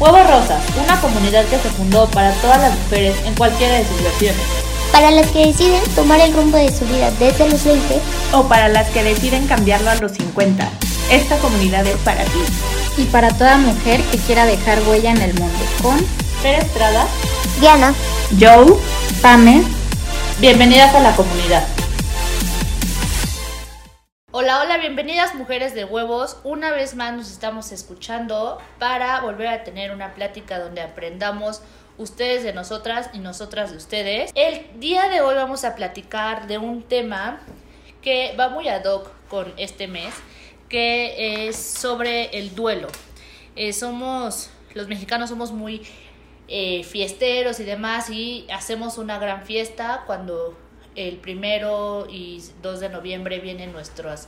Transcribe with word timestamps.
Huevos 0.00 0.26
Rosas, 0.28 0.60
una 0.82 1.00
comunidad 1.00 1.44
que 1.44 1.58
se 1.58 1.68
fundó 1.70 2.08
para 2.08 2.32
todas 2.34 2.60
las 2.60 2.76
mujeres 2.80 3.14
en 3.24 3.34
cualquiera 3.34 3.74
de 3.74 3.86
sus 3.86 4.02
versiones. 4.02 4.42
Para 4.90 5.10
las 5.12 5.26
que 5.28 5.46
deciden 5.46 5.82
tomar 5.94 6.20
el 6.20 6.32
rumbo 6.32 6.58
de 6.58 6.72
su 6.72 6.84
vida 6.86 7.12
desde 7.18 7.48
los 7.48 7.64
20 7.64 8.00
o 8.32 8.42
para 8.44 8.68
las 8.68 8.88
que 8.88 9.04
deciden 9.04 9.46
cambiarlo 9.46 9.90
a 9.90 9.94
los 9.96 10.12
50. 10.12 10.68
Esta 11.10 11.36
comunidad 11.38 11.86
es 11.86 11.96
para 11.98 12.24
ti. 12.24 12.40
Y 12.96 13.04
para 13.04 13.30
toda 13.30 13.56
mujer 13.56 14.00
que 14.10 14.18
quiera 14.18 14.46
dejar 14.46 14.80
huella 14.88 15.12
en 15.12 15.22
el 15.22 15.34
mundo. 15.34 15.58
Con 15.82 15.96
Fer 16.42 16.60
Estrada, 16.60 17.06
Diana, 17.60 17.94
Joe, 18.38 18.76
Pame. 19.22 19.62
Bienvenidas 20.40 20.94
a 20.94 21.00
la 21.00 21.14
comunidad. 21.14 21.73
Hola, 24.36 24.60
hola, 24.60 24.78
bienvenidas 24.78 25.36
mujeres 25.36 25.76
de 25.76 25.84
huevos. 25.84 26.38
Una 26.42 26.72
vez 26.72 26.96
más 26.96 27.14
nos 27.14 27.30
estamos 27.30 27.70
escuchando 27.70 28.58
para 28.80 29.20
volver 29.20 29.46
a 29.46 29.62
tener 29.62 29.92
una 29.92 30.12
plática 30.12 30.58
donde 30.58 30.80
aprendamos 30.80 31.62
ustedes 31.98 32.42
de 32.42 32.52
nosotras 32.52 33.10
y 33.12 33.20
nosotras 33.20 33.70
de 33.70 33.76
ustedes. 33.76 34.32
El 34.34 34.80
día 34.80 35.08
de 35.08 35.20
hoy 35.20 35.36
vamos 35.36 35.62
a 35.62 35.76
platicar 35.76 36.48
de 36.48 36.58
un 36.58 36.82
tema 36.82 37.42
que 38.02 38.34
va 38.36 38.48
muy 38.48 38.66
ad 38.66 38.84
hoc 38.86 39.08
con 39.28 39.54
este 39.56 39.86
mes, 39.86 40.12
que 40.68 41.46
es 41.46 41.54
sobre 41.54 42.36
el 42.36 42.56
duelo. 42.56 42.88
Eh, 43.54 43.72
somos, 43.72 44.50
los 44.74 44.88
mexicanos 44.88 45.30
somos 45.30 45.52
muy 45.52 45.86
eh, 46.48 46.82
fiesteros 46.82 47.60
y 47.60 47.64
demás 47.64 48.10
y 48.10 48.48
hacemos 48.52 48.98
una 48.98 49.20
gran 49.20 49.44
fiesta 49.44 50.02
cuando 50.08 50.58
el 50.94 51.16
primero 51.16 52.06
y 52.10 52.42
2 52.62 52.80
de 52.80 52.88
noviembre 52.88 53.40
vienen 53.40 53.72
nuestros 53.72 54.26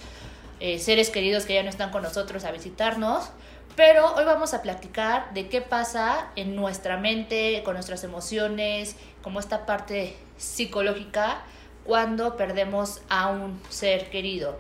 eh, 0.61 0.79
seres 0.79 1.11
queridos 1.11 1.45
que 1.45 1.55
ya 1.55 1.63
no 1.63 1.69
están 1.69 1.91
con 1.91 2.03
nosotros 2.03 2.45
a 2.45 2.53
visitarnos. 2.53 3.31
Pero 3.77 4.15
hoy 4.15 4.25
vamos 4.25 4.55
a 4.55 4.63
platicar 4.63 5.35
de 5.35 5.49
qué 5.49 5.61
pasa 5.61 6.31
en 6.35 6.57
nuestra 6.57 6.97
mente, 6.97 7.63
con 7.63 7.75
nuestras 7.75 8.05
emociones, 8.05 8.97
como 9.23 9.39
esta 9.39 9.67
parte 9.67 10.17
psicológica 10.39 11.43
cuando 11.85 12.37
perdemos 12.37 13.03
a 13.09 13.29
un 13.29 13.61
ser 13.69 14.09
querido. 14.09 14.59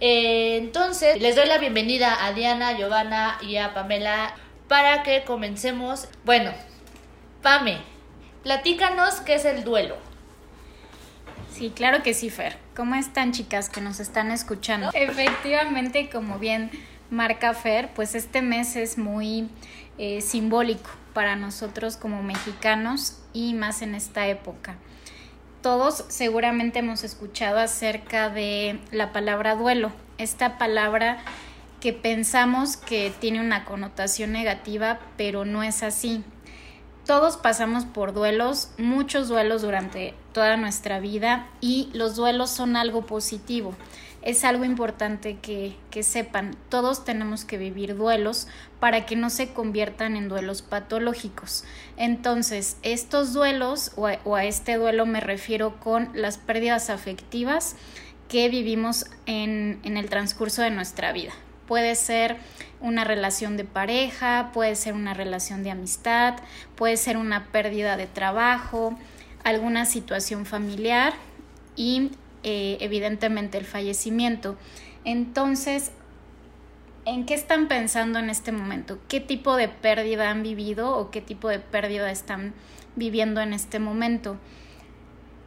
Eh, 0.00 0.56
entonces, 0.56 1.20
les 1.20 1.36
doy 1.36 1.46
la 1.46 1.58
bienvenida 1.58 2.26
a 2.26 2.32
Diana, 2.32 2.76
Giovanna 2.76 3.38
y 3.42 3.56
a 3.56 3.74
Pamela 3.74 4.34
para 4.66 5.04
que 5.04 5.22
comencemos. 5.22 6.08
Bueno, 6.24 6.50
Pame, 7.42 7.78
platícanos 8.42 9.20
qué 9.20 9.34
es 9.34 9.44
el 9.44 9.62
duelo. 9.62 9.96
Sí, 11.54 11.70
claro 11.74 12.02
que 12.02 12.14
sí, 12.14 12.30
Fer. 12.30 12.56
¿Cómo 12.74 12.94
están 12.94 13.32
chicas 13.32 13.68
que 13.68 13.80
nos 13.80 14.00
están 14.00 14.30
escuchando? 14.30 14.90
Efectivamente, 14.94 16.08
como 16.10 16.38
bien 16.38 16.70
marca 17.10 17.54
Fer, 17.54 17.90
pues 17.94 18.14
este 18.14 18.42
mes 18.42 18.76
es 18.76 18.98
muy 18.98 19.48
eh, 19.98 20.20
simbólico 20.22 20.90
para 21.12 21.36
nosotros 21.36 21.96
como 21.96 22.22
mexicanos 22.22 23.18
y 23.32 23.54
más 23.54 23.82
en 23.82 23.94
esta 23.94 24.26
época. 24.26 24.76
Todos 25.60 26.04
seguramente 26.08 26.80
hemos 26.80 27.04
escuchado 27.04 27.58
acerca 27.58 28.30
de 28.30 28.80
la 28.90 29.12
palabra 29.12 29.54
duelo, 29.54 29.92
esta 30.18 30.58
palabra 30.58 31.18
que 31.80 31.92
pensamos 31.92 32.76
que 32.76 33.12
tiene 33.20 33.40
una 33.40 33.64
connotación 33.64 34.32
negativa, 34.32 34.98
pero 35.16 35.44
no 35.44 35.62
es 35.62 35.82
así. 35.82 36.24
Todos 37.06 37.36
pasamos 37.36 37.84
por 37.84 38.12
duelos, 38.12 38.70
muchos 38.78 39.28
duelos 39.28 39.62
durante 39.62 40.14
toda 40.32 40.56
nuestra 40.56 41.00
vida 41.00 41.48
y 41.60 41.90
los 41.94 42.16
duelos 42.16 42.50
son 42.50 42.76
algo 42.76 43.06
positivo 43.06 43.74
es 44.22 44.44
algo 44.44 44.64
importante 44.64 45.38
que, 45.42 45.76
sepan. 46.02 46.56
Todos 46.68 47.04
tenemos 47.04 47.44
que 47.44 47.58
vivir 47.58 47.96
duelos 47.96 48.48
para 48.80 49.04
que 49.04 49.16
no 49.16 49.30
se 49.30 49.52
conviertan 49.52 50.16
en 50.16 50.28
duelos 50.28 50.62
patológicos. 50.62 51.64
Entonces, 51.96 52.76
estos 52.82 53.32
duelos, 53.32 53.92
o 53.96 54.06
a, 54.06 54.44
este 54.44 54.76
duelo 54.76 55.06
me 55.06 55.20
refiero 55.20 55.78
con 55.80 56.10
las 56.14 56.38
pérdidas 56.38 56.90
afectivas 56.90 57.76
que 58.28 58.48
vivimos 58.48 59.06
en, 59.26 59.80
en 59.84 59.96
el 59.96 60.08
transcurso 60.08 60.62
de 60.62 60.70
nuestra 60.70 61.12
vida. 61.12 61.32
Puede 61.66 61.94
ser 61.94 62.36
una 62.80 63.04
relación 63.04 63.56
de 63.56 63.64
pareja, 63.64 64.50
puede 64.52 64.74
ser 64.74 64.94
una 64.94 65.14
relación 65.14 65.62
de 65.62 65.70
amistad, 65.70 66.34
puede 66.74 66.96
ser 66.96 67.16
una 67.16 67.46
pérdida 67.46 67.96
de 67.96 68.06
trabajo, 68.06 68.98
alguna 69.44 69.84
situación 69.84 70.46
familiar 70.46 71.14
y 71.76 72.10
eh, 72.42 72.76
evidentemente 72.80 73.58
el 73.58 73.64
fallecimiento. 73.64 74.56
Entonces, 75.04 75.92
¿en 77.04 77.26
qué 77.26 77.34
están 77.34 77.68
pensando 77.68 78.18
en 78.18 78.30
este 78.30 78.52
momento? 78.52 78.98
¿Qué 79.08 79.20
tipo 79.20 79.56
de 79.56 79.68
pérdida 79.68 80.30
han 80.30 80.42
vivido 80.42 80.96
o 80.96 81.10
qué 81.10 81.20
tipo 81.20 81.48
de 81.48 81.58
pérdida 81.58 82.10
están 82.10 82.54
viviendo 82.96 83.40
en 83.40 83.52
este 83.52 83.78
momento? 83.78 84.36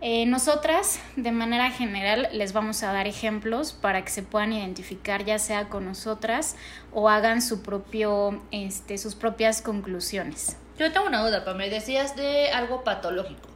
Eh, 0.02 0.26
nosotras, 0.26 1.00
de 1.16 1.32
manera 1.32 1.72
general, 1.72 2.28
les 2.34 2.54
vamos 2.54 2.84
a 2.84 2.92
dar 2.92 3.08
ejemplos 3.08 3.74
para 3.74 4.04
que 4.04 4.12
se 4.12 4.24
puedan 4.24 4.54
identificar 4.54 5.24
ya 5.24 5.40
sea 5.40 5.70
con 5.70 5.86
nosotras 5.86 6.56
o 6.92 7.10
hagan 7.10 7.42
su 7.42 7.62
propio, 7.62 8.42
este, 8.52 8.98
sus 8.98 9.16
propias 9.16 9.62
conclusiones. 9.62 10.58
Yo 10.78 10.92
tengo 10.92 11.08
una 11.08 11.26
duda, 11.26 11.54
me 11.54 11.70
decías 11.70 12.16
de 12.16 12.50
algo 12.50 12.84
patológico. 12.84 13.50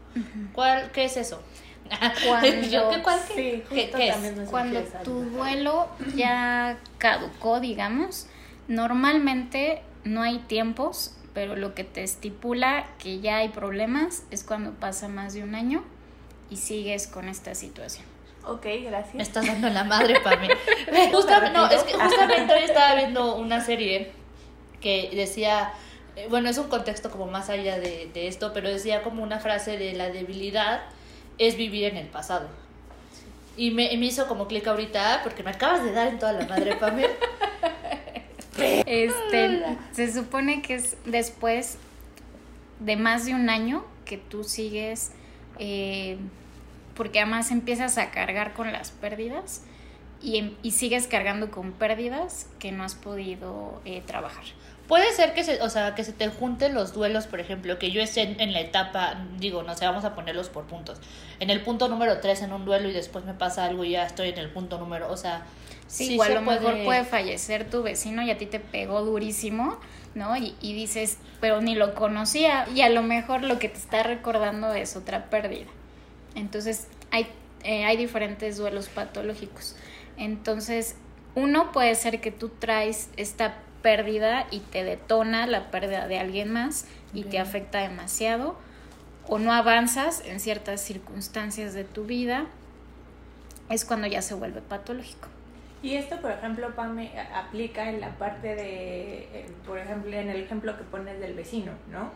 ¿Cuál, 0.53 0.91
¿Qué 0.91 1.05
es 1.05 1.17
eso? 1.17 1.41
Cuando, 4.49 4.81
tu 5.03 5.21
duelo 5.25 5.87
ya 6.15 6.77
caducó, 6.97 7.59
digamos, 7.59 8.27
normalmente 8.67 9.81
no 10.03 10.21
hay 10.21 10.39
tiempos, 10.39 11.15
pero 11.33 11.55
lo 11.55 11.75
que 11.75 11.83
te 11.83 12.03
estipula 12.03 12.87
que 12.97 13.19
ya 13.19 13.37
hay 13.37 13.49
problemas 13.49 14.23
es 14.31 14.43
cuando 14.43 14.71
pasa 14.71 15.07
más 15.07 15.33
de 15.33 15.43
un 15.43 15.55
año 15.55 15.83
y 16.49 16.57
sigues 16.57 17.07
con 17.07 17.27
esta 17.27 17.55
situación. 17.55 18.05
Ok, 18.45 18.65
gracias. 18.83 19.15
Me 19.15 19.23
estás 19.23 19.45
dando 19.45 19.69
la 19.69 19.83
madre 19.83 20.19
para 20.21 20.37
mí. 20.37 20.47
justamente, 21.11 21.57
no, 21.57 21.69
es 21.69 21.83
que 21.83 21.93
justamente 21.93 22.53
hoy 22.53 22.63
estaba 22.63 22.95
viendo 22.95 23.35
una 23.35 23.63
serie 23.63 24.11
que 24.81 25.09
decía, 25.13 25.73
eh, 26.15 26.27
bueno, 26.29 26.49
es 26.49 26.57
un 26.57 26.69
contexto 26.69 27.11
como 27.11 27.27
más 27.27 27.49
allá 27.49 27.79
de, 27.79 28.09
de 28.13 28.27
esto, 28.27 28.51
pero 28.53 28.69
decía 28.69 29.03
como 29.03 29.23
una 29.23 29.39
frase 29.39 29.77
de 29.77 29.93
la 29.93 30.09
debilidad 30.09 30.81
es 31.37 31.57
vivir 31.57 31.85
en 31.85 31.97
el 31.97 32.07
pasado. 32.07 32.47
Y 33.57 33.71
me, 33.71 33.95
me 33.97 34.05
hizo 34.05 34.27
como 34.27 34.47
clic 34.47 34.65
ahorita 34.67 35.21
porque 35.23 35.43
me 35.43 35.51
acabas 35.51 35.83
de 35.83 35.91
dar 35.91 36.07
en 36.07 36.19
toda 36.19 36.33
la 36.33 36.45
madre, 36.45 36.75
Pamela. 36.75 37.09
Este, 38.85 39.77
se 39.93 40.11
supone 40.11 40.61
que 40.61 40.75
es 40.75 40.97
después 41.05 41.77
de 42.79 42.97
más 42.97 43.25
de 43.25 43.33
un 43.33 43.49
año 43.49 43.85
que 44.03 44.17
tú 44.17 44.43
sigues, 44.43 45.11
eh, 45.59 46.17
porque 46.99 47.21
además 47.21 47.49
empiezas 47.49 47.97
a 47.97 48.11
cargar 48.11 48.51
con 48.51 48.73
las 48.73 48.91
pérdidas 48.91 49.61
y, 50.21 50.57
y, 50.63 50.71
sigues 50.71 51.07
cargando 51.07 51.49
con 51.49 51.71
pérdidas 51.71 52.47
que 52.59 52.73
no 52.73 52.83
has 52.83 52.95
podido 52.95 53.81
eh, 53.85 54.03
trabajar. 54.05 54.43
Puede 54.85 55.09
ser 55.13 55.33
que 55.33 55.45
se, 55.45 55.61
o 55.61 55.69
sea, 55.69 55.95
que 55.95 56.03
se 56.03 56.11
te 56.11 56.27
junten 56.27 56.73
los 56.73 56.91
duelos, 56.91 57.25
por 57.25 57.39
ejemplo, 57.39 57.79
que 57.79 57.91
yo 57.91 58.01
esté 58.01 58.23
en, 58.23 58.51
la 58.51 58.59
etapa, 58.59 59.25
digo, 59.37 59.63
no 59.63 59.77
sé, 59.77 59.85
vamos 59.85 60.03
a 60.03 60.13
ponerlos 60.13 60.49
por 60.49 60.65
puntos. 60.65 60.99
En 61.39 61.49
el 61.49 61.61
punto 61.61 61.87
número 61.87 62.19
3 62.19 62.41
en 62.41 62.51
un 62.51 62.65
duelo 62.65 62.89
y 62.89 62.91
después 62.91 63.23
me 63.23 63.33
pasa 63.33 63.63
algo 63.63 63.85
y 63.85 63.91
ya 63.91 64.05
estoy 64.05 64.27
en 64.27 64.37
el 64.37 64.49
punto 64.49 64.77
número, 64.77 65.09
o 65.09 65.15
sea, 65.15 65.45
sí, 65.87 66.15
igual 66.15 66.33
a 66.33 66.35
lo 66.35 66.41
mejor 66.41 66.83
puede 66.83 67.05
fallecer 67.05 67.69
tu 67.69 67.81
vecino 67.81 68.23
y 68.23 68.29
a 68.29 68.37
ti 68.37 68.45
te 68.45 68.59
pegó 68.59 69.03
durísimo, 69.05 69.79
¿no? 70.15 70.35
Y, 70.35 70.53
y 70.59 70.73
dices, 70.73 71.17
pero 71.39 71.61
ni 71.61 71.75
lo 71.75 71.95
conocía 71.95 72.67
y 72.75 72.81
a 72.81 72.89
lo 72.89 73.03
mejor 73.03 73.43
lo 73.43 73.57
que 73.57 73.69
te 73.69 73.77
está 73.77 74.03
recordando 74.03 74.73
es 74.73 74.97
otra 74.97 75.29
pérdida. 75.29 75.67
Entonces, 76.35 76.87
hay, 77.11 77.27
eh, 77.63 77.85
hay 77.85 77.97
diferentes 77.97 78.57
duelos 78.57 78.89
patológicos. 78.89 79.75
Entonces, 80.17 80.95
uno 81.35 81.71
puede 81.71 81.95
ser 81.95 82.21
que 82.21 82.31
tú 82.31 82.49
traes 82.49 83.09
esta 83.17 83.55
pérdida 83.81 84.47
y 84.51 84.59
te 84.59 84.83
detona 84.83 85.47
la 85.47 85.71
pérdida 85.71 86.07
de 86.07 86.19
alguien 86.19 86.51
más 86.51 86.85
y 87.13 87.23
te 87.23 87.39
afecta 87.39 87.79
demasiado 87.79 88.57
o 89.29 89.37
no 89.37 89.53
avanzas 89.53 90.23
en 90.25 90.39
ciertas 90.39 90.81
circunstancias 90.81 91.73
de 91.73 91.83
tu 91.83 92.05
vida, 92.05 92.47
es 93.69 93.85
cuando 93.85 94.07
ya 94.07 94.23
se 94.23 94.33
vuelve 94.33 94.61
patológico. 94.61 95.27
Y 95.83 95.95
esto, 95.95 96.19
por 96.19 96.31
ejemplo, 96.31 96.75
Pame, 96.75 97.11
aplica 97.33 97.89
en 97.89 98.01
la 98.01 98.17
parte 98.17 98.55
de, 98.55 99.29
eh, 99.31 99.51
por 99.65 99.77
ejemplo, 99.77 100.11
en 100.11 100.29
el 100.29 100.43
ejemplo 100.43 100.75
que 100.75 100.83
pones 100.83 101.19
del 101.19 101.35
vecino, 101.35 101.71
¿no? 101.91 102.11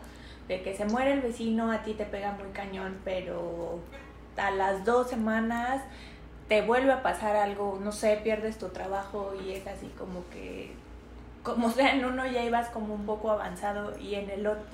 De 0.48 0.60
que 0.62 0.76
se 0.76 0.84
muere 0.84 1.12
el 1.12 1.20
vecino, 1.20 1.70
a 1.70 1.82
ti 1.82 1.94
te 1.94 2.04
pega 2.04 2.32
muy 2.32 2.48
cañón, 2.48 2.98
pero 3.04 3.80
a 4.36 4.50
las 4.50 4.84
dos 4.84 5.08
semanas 5.08 5.82
te 6.48 6.62
vuelve 6.62 6.92
a 6.92 7.02
pasar 7.02 7.36
algo, 7.36 7.78
no 7.82 7.92
sé, 7.92 8.20
pierdes 8.22 8.58
tu 8.58 8.68
trabajo 8.68 9.32
y 9.44 9.52
es 9.52 9.66
así 9.66 9.86
como 9.98 10.28
que 10.30 10.74
como 11.44 11.70
sea, 11.72 11.94
en 11.94 12.04
uno 12.04 12.26
ya 12.26 12.42
ibas 12.42 12.70
como 12.70 12.94
un 12.94 13.06
poco 13.06 13.30
avanzado 13.30 13.96
y 13.98 14.16
en 14.16 14.30
el 14.30 14.46
otro, 14.46 14.64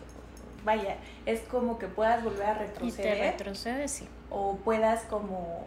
vaya, 0.64 0.96
es 1.26 1.40
como 1.40 1.78
que 1.78 1.86
puedas 1.86 2.24
volver 2.24 2.46
a 2.46 2.54
retroceder. 2.54 3.16
Y 3.16 3.20
te 3.20 3.30
retrocedes, 3.32 3.90
sí. 3.90 4.08
O 4.30 4.56
puedas 4.56 5.02
como... 5.04 5.66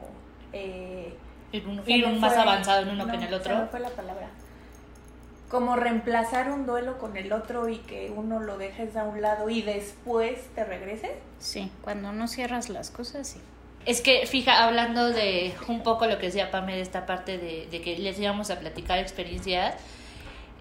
Eh, 0.53 1.15
ir, 1.51 1.67
más 2.19 2.37
avanzado 2.37 2.83
en 2.83 2.89
uno 2.89 3.05
que 3.07 3.15
en 3.15 3.23
el 3.23 3.33
otro. 3.33 3.67
fue 3.69 3.79
la 3.79 3.89
palabra. 3.89 4.29
como 5.49 5.75
reemplazar 5.75 6.51
un 6.51 6.65
duelo 6.65 6.97
con 6.97 7.17
el 7.17 7.31
otro 7.33 7.69
y 7.69 7.77
que 7.79 8.11
uno 8.15 8.39
lo 8.39 8.57
dejes 8.57 8.95
a 8.95 9.03
un 9.03 9.21
lado 9.21 9.49
y 9.49 9.61
después 9.61 10.39
te 10.55 10.63
regreses. 10.63 11.11
Sí, 11.39 11.71
cuando 11.81 12.11
no 12.11 12.27
cierras 12.27 12.69
las 12.69 12.89
cosas, 12.89 13.27
sí. 13.27 13.39
Es 13.85 14.01
que, 14.01 14.25
fija, 14.27 14.63
hablando 14.63 15.09
de 15.09 15.53
un 15.68 15.83
poco 15.83 16.07
lo 16.07 16.18
que 16.18 16.27
decía 16.27 16.51
Pame 16.51 16.75
de 16.75 16.81
esta 16.81 17.06
parte 17.06 17.38
de, 17.38 17.68
de 17.69 17.81
que 17.81 17.97
les 17.97 18.18
íbamos 18.19 18.50
a 18.50 18.59
platicar 18.59 19.00
experiencias, 19.00 19.75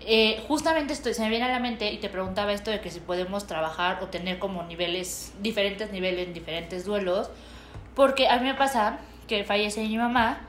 eh, 0.04 0.42
justamente 0.48 0.92
esto 0.92 1.12
se 1.14 1.22
me 1.22 1.28
viene 1.28 1.44
a 1.44 1.48
la 1.48 1.60
mente 1.60 1.92
y 1.92 1.98
te 1.98 2.08
preguntaba 2.08 2.52
esto 2.52 2.72
de 2.72 2.80
que 2.80 2.90
si 2.90 2.98
podemos 2.98 3.46
trabajar 3.46 4.02
o 4.02 4.08
tener 4.08 4.40
como 4.40 4.64
niveles, 4.64 5.32
diferentes 5.40 5.92
niveles 5.92 6.26
en 6.26 6.34
diferentes 6.34 6.84
duelos, 6.84 7.30
porque 7.94 8.26
a 8.28 8.38
mí 8.38 8.44
me 8.44 8.54
pasa 8.54 8.98
que 9.28 9.44
fallece 9.44 9.82
mi 9.82 9.96
mamá 9.96 10.40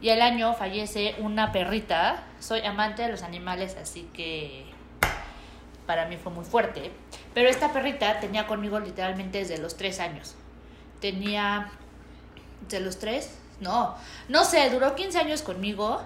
y 0.00 0.10
al 0.10 0.22
año 0.22 0.54
fallece 0.54 1.16
una 1.18 1.50
perrita. 1.50 2.22
Soy 2.38 2.60
amante 2.60 3.02
de 3.02 3.08
los 3.08 3.22
animales, 3.22 3.76
así 3.80 4.08
que 4.14 4.66
para 5.86 6.06
mí 6.06 6.16
fue 6.16 6.30
muy 6.30 6.44
fuerte. 6.44 6.92
Pero 7.32 7.48
esta 7.48 7.72
perrita 7.72 8.20
tenía 8.20 8.46
conmigo 8.46 8.78
literalmente 8.78 9.38
desde 9.38 9.58
los 9.58 9.76
tres 9.76 9.98
años. 9.98 10.36
Tenía... 11.00 11.72
¿De 12.68 12.80
los 12.80 12.98
tres? 12.98 13.36
No, 13.60 13.94
no 14.28 14.44
sé, 14.44 14.68
duró 14.70 14.94
15 14.94 15.18
años 15.18 15.42
conmigo. 15.42 16.02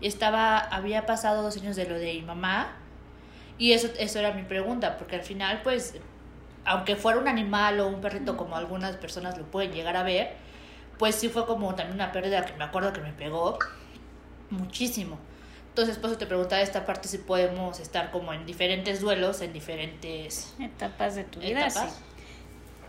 Estaba, 0.00 0.58
había 0.58 1.06
pasado 1.06 1.42
dos 1.42 1.56
años 1.56 1.76
de 1.76 1.86
lo 1.88 1.94
de 1.98 2.12
mi 2.14 2.22
mamá. 2.22 2.72
Y 3.58 3.72
eso, 3.72 3.88
eso 3.98 4.18
era 4.18 4.32
mi 4.32 4.42
pregunta, 4.42 4.98
porque 4.98 5.16
al 5.16 5.22
final, 5.22 5.60
pues, 5.62 5.94
aunque 6.64 6.96
fuera 6.96 7.18
un 7.18 7.28
animal 7.28 7.80
o 7.80 7.86
un 7.88 8.00
perrito 8.00 8.36
como 8.36 8.56
algunas 8.56 8.96
personas 8.96 9.38
lo 9.38 9.44
pueden 9.44 9.72
llegar 9.72 9.96
a 9.96 10.02
ver, 10.02 10.34
pues 10.98 11.14
sí 11.14 11.28
fue 11.28 11.46
como 11.46 11.74
también 11.74 11.94
una 11.96 12.12
pérdida 12.12 12.44
que 12.44 12.52
me 12.54 12.64
acuerdo 12.64 12.92
que 12.92 13.00
me 13.00 13.12
pegó 13.12 13.58
muchísimo. 14.50 15.18
Entonces, 15.68 15.96
por 15.96 16.10
eso 16.10 16.18
te 16.18 16.26
preguntaba 16.26 16.60
esta 16.60 16.84
parte 16.84 17.08
si 17.08 17.18
podemos 17.18 17.80
estar 17.80 18.10
como 18.10 18.32
en 18.34 18.44
diferentes 18.44 19.00
duelos, 19.00 19.40
en 19.40 19.52
diferentes 19.52 20.54
Etapas 20.58 21.14
de 21.14 21.24
tu 21.24 21.40
vida, 21.40 21.66
etapas. 21.66 21.94
sí. 21.94 22.02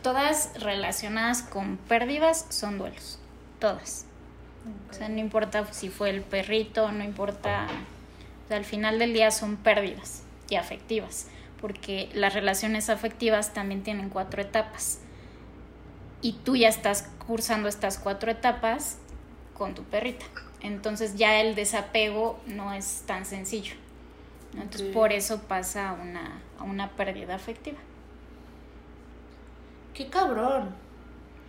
Todas 0.04 0.52
relacionadas 0.60 1.42
con 1.42 1.78
pérdidas 1.78 2.46
son 2.50 2.78
duelos. 2.78 3.20
Todas. 3.60 4.06
O 4.90 4.94
sea, 4.94 5.10
no 5.10 5.20
importa 5.20 5.66
si 5.72 5.90
fue 5.90 6.10
el 6.10 6.22
perrito, 6.22 6.92
no 6.92 7.04
importa. 7.04 7.68
O 8.46 8.48
sea, 8.50 8.58
al 8.58 8.66
final 8.66 9.00
del 9.00 9.14
día 9.14 9.32
son 9.32 9.56
pérdidas 9.56 10.24
y 10.50 10.56
afectivas. 10.56 11.28
Porque 11.62 12.10
las 12.14 12.34
relaciones 12.34 12.90
afectivas 12.90 13.54
también 13.54 13.82
tienen 13.84 14.10
cuatro 14.10 14.42
etapas. 14.42 15.00
Y 16.22 16.34
tú 16.34 16.58
ya 16.58 16.68
estás 16.68 17.10
cursando 17.26 17.70
estas 17.70 17.98
cuatro 17.98 18.30
etapas 18.30 18.98
con 19.54 19.74
tu 19.74 19.84
perrita. 19.84 20.26
Entonces 20.62 21.16
ya 21.16 21.40
el 21.40 21.56
desapego 21.56 22.42
no 22.46 22.74
es 22.74 23.04
tan 23.06 23.26
sencillo. 23.26 23.76
¿no? 24.54 24.64
Entonces 24.64 24.94
por 24.94 25.14
eso 25.14 25.42
pasa 25.44 25.90
a 25.90 25.94
una, 25.94 26.42
a 26.60 26.64
una 26.64 26.90
pérdida 26.92 27.36
afectiva. 27.36 27.78
¡Qué 29.94 30.08
cabrón! 30.08 30.70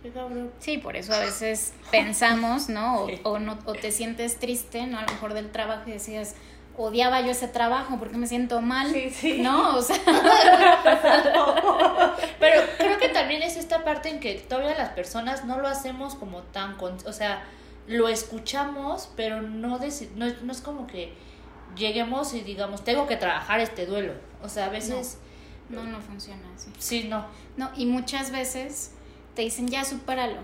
¡Qué 0.03 0.11
cabrón! 0.11 0.51
Sí, 0.59 0.77
por 0.77 0.95
eso 0.95 1.13
a 1.13 1.19
veces 1.19 1.73
pensamos, 1.91 2.69
¿no? 2.69 3.03
O, 3.03 3.07
Sí. 3.07 3.19
o 3.23 3.39
no, 3.39 3.57
o 3.65 3.73
te 3.73 3.91
sientes 3.91 4.37
triste, 4.39 4.85
¿no? 4.87 4.97
A 4.99 5.03
lo 5.03 5.07
mejor 5.07 5.33
del 5.33 5.51
trabajo 5.51 5.83
y 5.87 5.91
decías, 5.93 6.35
odiaba 6.77 7.21
yo 7.21 7.31
ese 7.31 7.47
trabajo 7.47 7.97
porque 7.97 8.17
me 8.17 8.27
siento 8.27 8.61
mal, 8.61 8.91
Sí, 8.91 9.09
sí. 9.09 9.41
¿no? 9.41 9.77
O 9.77 9.81
sea, 9.81 9.97
Pero 12.39 12.61
creo 12.77 12.97
que 12.99 13.09
también 13.09 13.41
es 13.43 13.57
esta 13.57 13.83
parte 13.83 14.09
en 14.09 14.19
que 14.19 14.35
todavía 14.35 14.75
las 14.75 14.89
personas 14.89 15.45
no 15.45 15.59
lo 15.59 15.67
hacemos 15.67 16.15
como 16.15 16.41
tan... 16.43 16.75
con- 16.77 16.97
o 17.05 17.13
sea, 17.13 17.43
lo 17.87 18.07
escuchamos, 18.07 19.09
pero 19.15 19.41
no, 19.41 19.77
no, 19.79 19.83
es- 19.83 20.11
no 20.15 20.51
es 20.51 20.61
como 20.61 20.87
que 20.87 21.13
lleguemos 21.75 22.33
y 22.33 22.41
digamos, 22.41 22.83
tengo 22.83 23.07
que 23.07 23.15
trabajar 23.17 23.59
este 23.59 23.85
duelo. 23.85 24.13
O 24.43 24.49
sea, 24.49 24.65
a 24.65 24.69
veces... 24.69 25.19
no, 25.69 25.83
no 25.83 25.99
funciona 25.99 26.43
así. 26.55 26.71
Sí, 26.77 27.07
no. 27.07 27.25
No, 27.57 27.71
y 27.75 27.85
muchas 27.85 28.31
veces 28.31 28.91
te 29.35 29.41
dicen, 29.41 29.67
ya 29.67 29.83
supéralo. 29.83 30.41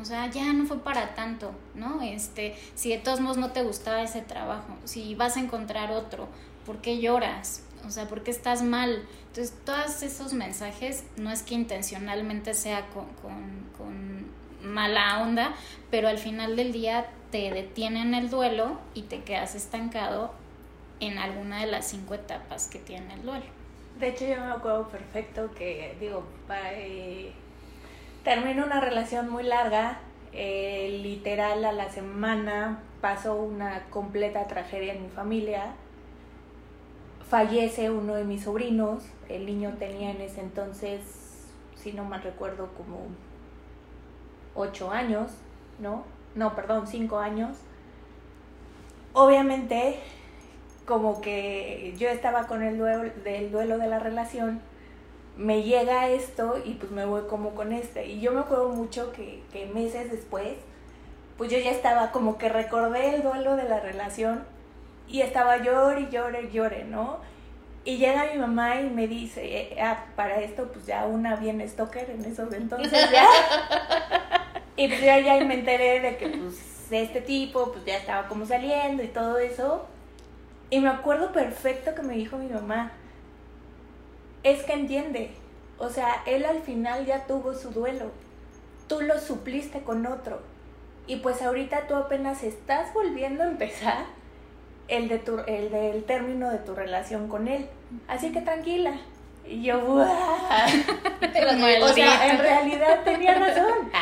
O 0.00 0.04
sea, 0.04 0.30
ya 0.30 0.52
no 0.52 0.66
fue 0.66 0.78
para 0.80 1.14
tanto, 1.14 1.52
¿no? 1.74 2.02
Este, 2.02 2.56
si 2.74 2.90
de 2.90 2.98
todos 2.98 3.20
modos 3.20 3.38
no 3.38 3.52
te 3.52 3.62
gustaba 3.62 4.02
ese 4.02 4.20
trabajo, 4.20 4.76
si 4.84 5.14
vas 5.14 5.36
a 5.36 5.40
encontrar 5.40 5.90
otro, 5.92 6.28
¿por 6.66 6.80
qué 6.82 7.00
lloras? 7.00 7.62
O 7.86 7.90
sea, 7.90 8.06
¿por 8.06 8.22
qué 8.22 8.30
estás 8.30 8.62
mal? 8.62 9.06
Entonces, 9.28 9.54
todos 9.64 10.02
esos 10.02 10.34
mensajes 10.34 11.04
no 11.16 11.30
es 11.30 11.42
que 11.42 11.54
intencionalmente 11.54 12.52
sea 12.52 12.86
con, 12.88 13.06
con, 13.22 13.66
con 13.78 14.26
mala 14.62 15.22
onda, 15.22 15.54
pero 15.90 16.08
al 16.08 16.18
final 16.18 16.54
del 16.56 16.72
día 16.72 17.06
te 17.30 17.50
detienen 17.50 18.14
el 18.14 18.30
duelo 18.30 18.78
y 18.94 19.02
te 19.02 19.22
quedas 19.22 19.54
estancado 19.54 20.32
en 21.00 21.18
alguna 21.18 21.60
de 21.60 21.66
las 21.66 21.88
cinco 21.88 22.14
etapas 22.14 22.68
que 22.68 22.78
tiene 22.78 23.14
el 23.14 23.22
duelo. 23.22 23.57
De 23.96 24.08
hecho, 24.08 24.24
yo 24.26 24.36
me 24.36 24.52
acuerdo 24.52 24.88
perfecto 24.88 25.50
que, 25.54 25.96
digo, 26.00 26.22
pa- 26.46 26.72
eh, 26.72 27.32
termino 28.24 28.64
una 28.64 28.80
relación 28.80 29.28
muy 29.30 29.42
larga, 29.44 30.00
eh, 30.32 31.00
literal 31.02 31.64
a 31.64 31.72
la 31.72 31.90
semana 31.90 32.80
pasó 33.00 33.34
una 33.36 33.84
completa 33.90 34.46
tragedia 34.48 34.94
en 34.94 35.04
mi 35.04 35.08
familia, 35.10 35.74
fallece 37.28 37.90
uno 37.90 38.14
de 38.14 38.24
mis 38.24 38.44
sobrinos, 38.44 39.04
el 39.28 39.46
niño 39.46 39.74
tenía 39.78 40.10
en 40.10 40.20
ese 40.20 40.40
entonces, 40.40 41.00
si 41.76 41.92
no 41.92 42.04
mal 42.04 42.22
recuerdo, 42.22 42.68
como 42.76 43.06
ocho 44.54 44.90
años, 44.90 45.30
¿no? 45.78 46.04
No, 46.34 46.54
perdón, 46.54 46.86
cinco 46.86 47.18
años. 47.18 47.56
Obviamente 49.12 49.98
como 50.88 51.20
que 51.20 51.92
yo 51.98 52.08
estaba 52.08 52.46
con 52.46 52.62
el 52.62 52.78
duelo, 52.78 53.12
del 53.22 53.52
duelo 53.52 53.76
de 53.76 53.88
la 53.88 53.98
relación, 53.98 54.62
me 55.36 55.62
llega 55.62 56.08
esto 56.08 56.56
y 56.64 56.74
pues 56.74 56.90
me 56.90 57.04
voy 57.04 57.22
como 57.28 57.54
con 57.54 57.74
este. 57.74 58.06
Y 58.06 58.20
yo 58.20 58.32
me 58.32 58.40
acuerdo 58.40 58.70
mucho 58.70 59.12
que, 59.12 59.42
que 59.52 59.66
meses 59.66 60.10
después, 60.10 60.54
pues 61.36 61.52
yo 61.52 61.58
ya 61.58 61.70
estaba 61.72 62.10
como 62.10 62.38
que 62.38 62.48
recordé 62.48 63.16
el 63.16 63.22
duelo 63.22 63.54
de 63.56 63.68
la 63.68 63.80
relación 63.80 64.44
y 65.06 65.20
estaba 65.20 65.58
llore 65.58 66.00
y 66.00 66.08
llore 66.08 66.50
llore, 66.50 66.84
¿no? 66.84 67.18
Y 67.84 67.98
llega 67.98 68.32
mi 68.32 68.38
mamá 68.38 68.80
y 68.80 68.88
me 68.88 69.06
dice, 69.06 69.44
eh, 69.44 69.76
ah, 69.82 70.06
para 70.16 70.40
esto 70.40 70.70
pues 70.72 70.86
ya 70.86 71.04
una 71.04 71.36
bien 71.36 71.66
stalker 71.68 72.08
en 72.08 72.24
esos 72.24 72.50
entonces 72.54 73.10
ya. 73.12 73.26
y 74.76 74.88
pues 74.88 75.02
ya, 75.02 75.18
ya 75.20 75.44
me 75.44 75.52
enteré 75.54 76.00
de 76.00 76.16
que 76.16 76.28
pues 76.28 76.90
este 76.90 77.20
tipo 77.20 77.72
pues 77.72 77.84
ya 77.84 77.98
estaba 77.98 78.26
como 78.26 78.46
saliendo 78.46 79.02
y 79.02 79.08
todo 79.08 79.36
eso. 79.36 79.86
Y 80.70 80.80
me 80.80 80.88
acuerdo 80.88 81.32
perfecto 81.32 81.94
que 81.94 82.02
me 82.02 82.14
dijo 82.14 82.36
mi 82.36 82.48
mamá, 82.48 82.92
es 84.42 84.62
que 84.64 84.74
entiende, 84.74 85.30
o 85.78 85.88
sea, 85.88 86.22
él 86.26 86.44
al 86.44 86.60
final 86.60 87.06
ya 87.06 87.26
tuvo 87.26 87.54
su 87.54 87.70
duelo, 87.70 88.10
tú 88.86 89.00
lo 89.00 89.18
supliste 89.18 89.80
con 89.80 90.06
otro, 90.06 90.42
y 91.06 91.16
pues 91.16 91.40
ahorita 91.40 91.86
tú 91.86 91.94
apenas 91.94 92.42
estás 92.42 92.92
volviendo 92.92 93.42
a 93.42 93.46
empezar 93.46 94.04
el, 94.88 95.08
de 95.08 95.18
tu, 95.18 95.38
el 95.46 95.70
del 95.70 96.04
término 96.04 96.50
de 96.50 96.58
tu 96.58 96.74
relación 96.74 97.28
con 97.28 97.48
él, 97.48 97.66
así 98.06 98.30
que 98.30 98.42
tranquila. 98.42 98.92
Y 99.46 99.62
yo, 99.62 99.80
¡guau! 99.80 100.02
o 101.82 101.88
sea, 101.88 102.30
en 102.30 102.38
realidad 102.38 103.02
tenía 103.04 103.34
razón. 103.34 103.90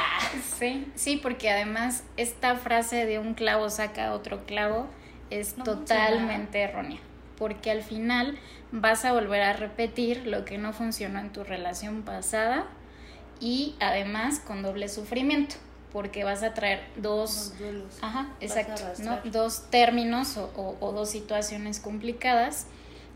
Sí, 0.58 0.90
sí, 0.94 1.18
porque 1.18 1.50
además 1.50 2.02
esta 2.16 2.56
frase 2.56 3.04
de 3.04 3.18
un 3.18 3.34
clavo 3.34 3.68
saca 3.68 4.14
otro 4.14 4.46
clavo 4.46 4.86
es 5.30 5.56
No 5.58 5.64
totalmente 5.64 6.60
errónea, 6.62 7.00
porque 7.36 7.70
al 7.70 7.82
final 7.82 8.38
vas 8.72 9.04
a 9.04 9.12
volver 9.12 9.42
a 9.42 9.52
repetir 9.52 10.26
lo 10.26 10.44
que 10.44 10.58
no 10.58 10.72
funcionó 10.72 11.18
en 11.20 11.32
tu 11.32 11.44
relación 11.44 12.02
pasada 12.02 12.64
y 13.40 13.74
además 13.80 14.40
con 14.40 14.62
doble 14.62 14.88
sufrimiento, 14.88 15.56
porque 15.92 16.24
vas 16.24 16.42
a 16.42 16.54
traer 16.54 16.80
dos, 16.96 17.52
ajá, 18.00 18.28
exacto, 18.40 18.82
dos 19.30 19.70
términos 19.70 20.36
o, 20.36 20.50
o- 20.56 20.76
o 20.80 20.92
dos 20.92 21.10
situaciones 21.10 21.80
complicadas 21.80 22.66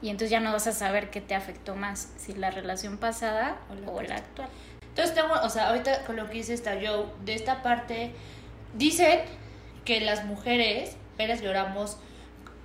y 0.03 0.09
entonces 0.09 0.31
ya 0.31 0.41
no 0.41 0.53
vas 0.53 0.67
a 0.67 0.73
saber 0.73 1.11
qué 1.11 1.21
te 1.21 1.35
afectó 1.35 1.75
más, 1.77 2.11
si 2.17 2.33
la 2.35 2.51
relación 2.51 2.97
pasada 2.99 3.59
O 3.71 3.75
la 3.75 3.81
o 3.81 3.91
actual. 4.01 4.09
la 4.09 4.17
actual. 4.17 4.49
Entonces 4.89 5.15
tengo, 5.15 5.35
o 5.43 5.49
sea, 5.51 5.69
ahorita 5.69 6.05
con 6.05 6.17
lo 6.17 6.27
que 6.29 6.35
dice 6.35 6.53
esta 6.55 6.73
Joe, 6.75 7.07
de 7.25 7.35
esta 7.35 7.63
parte, 7.63 8.13
dicen 8.75 9.21
que 9.85 10.01
las 10.01 10.25
mujeres, 10.25 10.97
lloramos, 11.41 11.99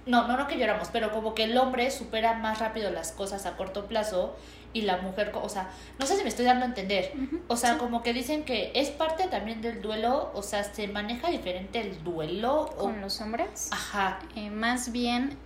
no, 0.05 0.27
no, 0.27 0.37
no 0.37 0.47
que 0.47 0.57
lloramos, 0.57 0.89
pero 0.91 1.11
como 1.11 1.33
que 1.35 1.43
el 1.43 1.57
hombre 1.57 1.89
supera 1.91 2.33
más 2.33 2.59
rápido 2.59 2.91
las 2.91 3.11
cosas 3.11 3.45
a 3.45 3.57
corto 3.57 3.87
plazo 3.87 4.35
y 4.73 4.81
la 4.81 4.97
mujer, 4.97 5.31
o 5.33 5.47
sea, 5.47 5.69
no 5.99 6.05
sé 6.05 6.17
si 6.17 6.23
me 6.23 6.29
estoy 6.29 6.45
dando 6.45 6.65
a 6.65 6.67
entender, 6.67 7.13
o 7.47 7.55
sea, 7.55 7.77
como 7.77 8.03
que 8.03 8.11
dicen 8.11 8.43
que 8.43 8.71
es 8.75 8.89
parte 8.89 9.27
también 9.27 9.61
del 9.61 9.81
duelo, 9.81 10.31
o 10.33 10.43
sea, 10.43 10.65
se 10.65 10.87
maneja 10.89 11.29
diferente 11.29 11.79
el 11.79 12.03
duelo 12.03 12.69
o... 12.77 12.83
¿Con 12.83 12.99
los 12.99 13.21
hombres? 13.21 13.69
Ajá, 13.71 14.19
Eh, 14.35 14.49
más 14.49 14.91
bien, 14.91 15.37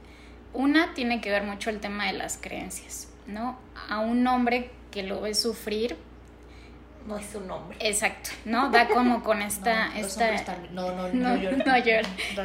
una 0.54 0.96
tiene 0.96 1.22
que 1.22 1.30
ver 1.30 1.44
mucho 1.44 1.70
el 1.70 1.80
tema 1.80 2.08
de 2.08 2.14
las 2.14 2.38
creencias, 2.38 3.08
¿no? 3.28 3.60
A 3.88 4.00
un 4.00 4.26
hombre 4.26 4.72
que 4.90 5.04
lo 5.04 5.22
ve 5.22 5.36
sufrir, 5.36 5.96
no 7.08 7.18
es 7.18 7.34
un 7.36 7.50
hombre. 7.50 7.78
Exacto, 7.82 8.30
¿no? 8.46 8.70
Da 8.70 8.88
como 8.88 9.24
con 9.24 9.42
esta, 9.42 9.88
No, 9.94 9.96
esta. 9.96 10.58
No, 10.72 10.92
no, 10.92 11.08
no, 11.10 11.36
no, 11.36 11.74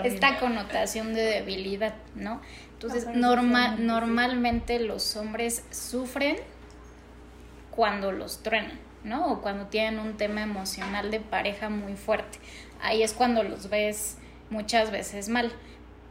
esta 0.04 0.38
connotación 0.38 1.12
de 1.14 1.22
debilidad, 1.22 1.94
¿no? 2.14 2.40
Entonces, 2.72 3.04
No, 3.06 3.12
pero 3.12 3.20
norma- 3.20 3.64
eso 3.66 3.76
sí, 3.76 3.80
sí. 3.82 3.86
normalmente 3.86 4.80
los 4.80 5.16
hombres 5.16 5.64
sufren 5.70 6.36
cuando 7.70 8.12
los 8.12 8.42
truenan, 8.42 8.78
¿no? 9.02 9.32
O 9.32 9.42
cuando 9.42 9.66
tienen 9.66 9.98
un 10.00 10.16
tema 10.16 10.42
emocional 10.42 11.10
de 11.10 11.20
pareja 11.20 11.68
muy 11.68 11.96
fuerte. 11.96 12.38
Ahí 12.80 13.02
es 13.02 13.12
cuando 13.12 13.42
los 13.42 13.68
ves 13.70 14.18
muchas 14.50 14.90
veces 14.90 15.28
mal. 15.28 15.52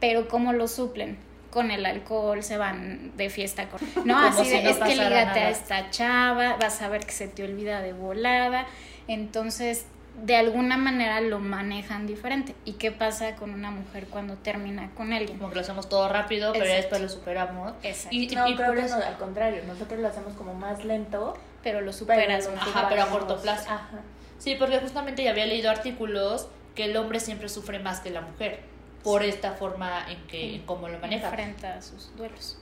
Pero 0.00 0.28
¿cómo 0.28 0.52
lo 0.52 0.68
suplen? 0.68 1.16
Con 1.54 1.70
el 1.70 1.86
alcohol 1.86 2.42
se 2.42 2.58
van 2.58 3.16
de 3.16 3.30
fiesta 3.30 3.68
con... 3.68 3.80
No, 4.04 4.14
Como 4.14 4.26
así 4.26 4.44
si 4.44 4.50
de, 4.56 4.62
no 4.64 4.70
es 4.70 4.76
que 4.78 4.96
lígate 4.96 5.14
a 5.14 5.24
nada. 5.26 5.48
esta 5.50 5.90
chava, 5.90 6.56
vas 6.60 6.82
a 6.82 6.88
ver 6.88 7.06
que 7.06 7.12
se 7.12 7.28
te 7.28 7.44
olvida 7.44 7.80
de 7.80 7.92
volada. 7.92 8.66
Entonces, 9.08 9.86
de 10.24 10.34
alguna 10.36 10.76
manera 10.76 11.20
lo 11.20 11.38
manejan 11.38 12.06
diferente. 12.08 12.54
¿Y 12.64 12.72
qué 12.72 12.90
pasa 12.90 13.36
con 13.36 13.50
una 13.54 13.70
mujer 13.70 14.06
cuando 14.08 14.34
termina 14.36 14.90
con 14.96 15.12
alguien? 15.12 15.38
Como 15.38 15.50
que 15.50 15.54
lo 15.56 15.60
hacemos 15.60 15.88
todo 15.88 16.08
rápido, 16.08 16.52
pero 16.52 16.64
después 16.66 17.00
lo 17.00 17.08
superamos. 17.08 17.74
Exacto. 17.84 18.16
Y, 18.16 18.26
No, 18.34 18.48
y 18.48 18.54
creo 18.56 18.66
por 18.68 18.76
que 18.76 18.84
eso- 18.86 18.98
no, 18.98 19.04
al 19.04 19.16
contrario, 19.16 19.62
nosotros 19.66 20.00
lo 20.00 20.08
hacemos 20.08 20.32
como 20.34 20.54
más 20.54 20.84
lento. 20.84 21.38
Pero 21.62 21.78
lo 21.80 21.86
pero 21.86 21.92
superas 21.92 22.44
lo 22.46 22.52
más. 22.56 22.66
Ajá, 22.68 22.88
pero 22.88 23.02
a 23.02 23.06
corto 23.06 23.40
plazo. 23.40 23.70
Ajá. 23.70 24.00
Sí, 24.38 24.56
porque 24.58 24.78
justamente 24.80 25.22
ya 25.22 25.30
había 25.30 25.46
leído 25.46 25.70
artículos 25.70 26.48
que 26.74 26.86
el 26.86 26.96
hombre 26.96 27.20
siempre 27.20 27.48
sufre 27.48 27.78
más 27.78 28.00
que 28.00 28.10
la 28.10 28.20
mujer 28.20 28.60
por 29.04 29.22
esta 29.22 29.52
forma 29.52 30.10
en 30.10 30.26
que 30.26 30.56
en 30.56 30.62
cómo 30.62 30.88
lo 30.88 30.98
maneja. 30.98 31.28
enfrenta 31.28 31.80
sus 31.82 32.16
duelos. 32.16 32.58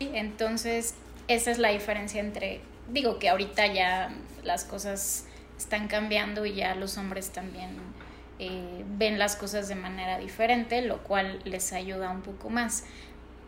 Entonces, 0.00 0.94
esa 1.28 1.50
es 1.50 1.58
la 1.58 1.70
diferencia 1.70 2.20
entre, 2.20 2.60
digo 2.90 3.18
que 3.18 3.28
ahorita 3.28 3.66
ya 3.68 4.10
las 4.42 4.64
cosas 4.64 5.26
están 5.56 5.88
cambiando 5.88 6.44
y 6.44 6.54
ya 6.54 6.74
los 6.74 6.98
hombres 6.98 7.30
también 7.30 7.70
eh, 8.40 8.84
ven 8.98 9.18
las 9.18 9.36
cosas 9.36 9.68
de 9.68 9.76
manera 9.76 10.18
diferente, 10.18 10.82
lo 10.82 10.98
cual 11.04 11.40
les 11.44 11.72
ayuda 11.72 12.10
un 12.10 12.22
poco 12.22 12.50
más. 12.50 12.84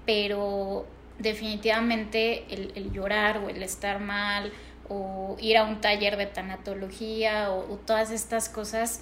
Pero 0.07 0.87
definitivamente 1.19 2.47
el, 2.55 2.73
el 2.77 2.93
llorar 2.93 3.39
o 3.39 3.49
el 3.49 3.63
estar 3.63 4.01
mal 4.01 4.53
o 4.89 5.37
ir 5.41 5.57
a 5.57 5.65
un 5.65 5.81
taller 5.81 6.17
de 6.17 6.27
tanatología 6.27 7.51
o, 7.51 7.73
o 7.73 7.77
todas 7.77 8.11
estas 8.11 8.49
cosas 8.49 9.01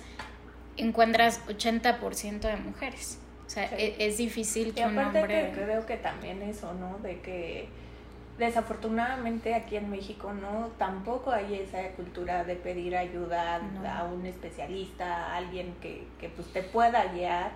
encuentras 0.78 1.40
80% 1.48 2.40
de 2.40 2.56
mujeres. 2.56 3.18
O 3.46 3.50
sea, 3.50 3.68
Sí. 3.68 3.74
e- 3.78 4.06
es, 4.06 4.18
difícil 4.18 4.68
Y 4.68 4.72
que 4.72 4.84
un 4.84 4.98
aparte 4.98 5.20
hombre... 5.22 5.50
que 5.52 5.62
creo 5.62 5.86
que 5.86 5.96
también 5.96 6.42
eso, 6.42 6.72
¿no? 6.74 6.98
De 6.98 7.20
que 7.20 7.68
desafortunadamente 8.38 9.54
aquí 9.54 9.76
en 9.76 9.90
México 9.90 10.32
no 10.32 10.68
tampoco 10.78 11.30
hay 11.32 11.54
esa 11.54 11.88
cultura 11.96 12.44
de 12.44 12.54
pedir 12.56 12.96
ayuda 12.96 13.58
No. 13.58 13.88
a 13.90 14.04
un 14.04 14.24
especialista, 14.26 15.26
a 15.32 15.36
alguien 15.38 15.74
que, 15.80 16.06
que 16.20 16.28
pues 16.28 16.46
te 16.52 16.62
pueda 16.62 17.04
guiar 17.12 17.50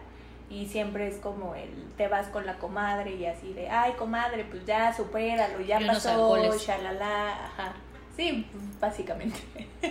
y 0.50 0.66
siempre 0.66 1.06
es 1.08 1.16
como 1.16 1.54
el 1.54 1.70
te 1.96 2.08
vas 2.08 2.26
con 2.26 2.44
la 2.46 2.58
comadre 2.58 3.14
y 3.14 3.26
así 3.26 3.52
de 3.54 3.70
ay 3.70 3.92
comadre 3.92 4.44
pues 4.44 4.66
ya 4.66 4.92
supéralo 4.94 5.60
ya 5.60 5.80
Y 5.80 5.86
pasó 5.86 6.36
shalala 6.58 7.46
ajá 7.46 7.74
sí 8.16 8.50
básicamente 8.80 9.38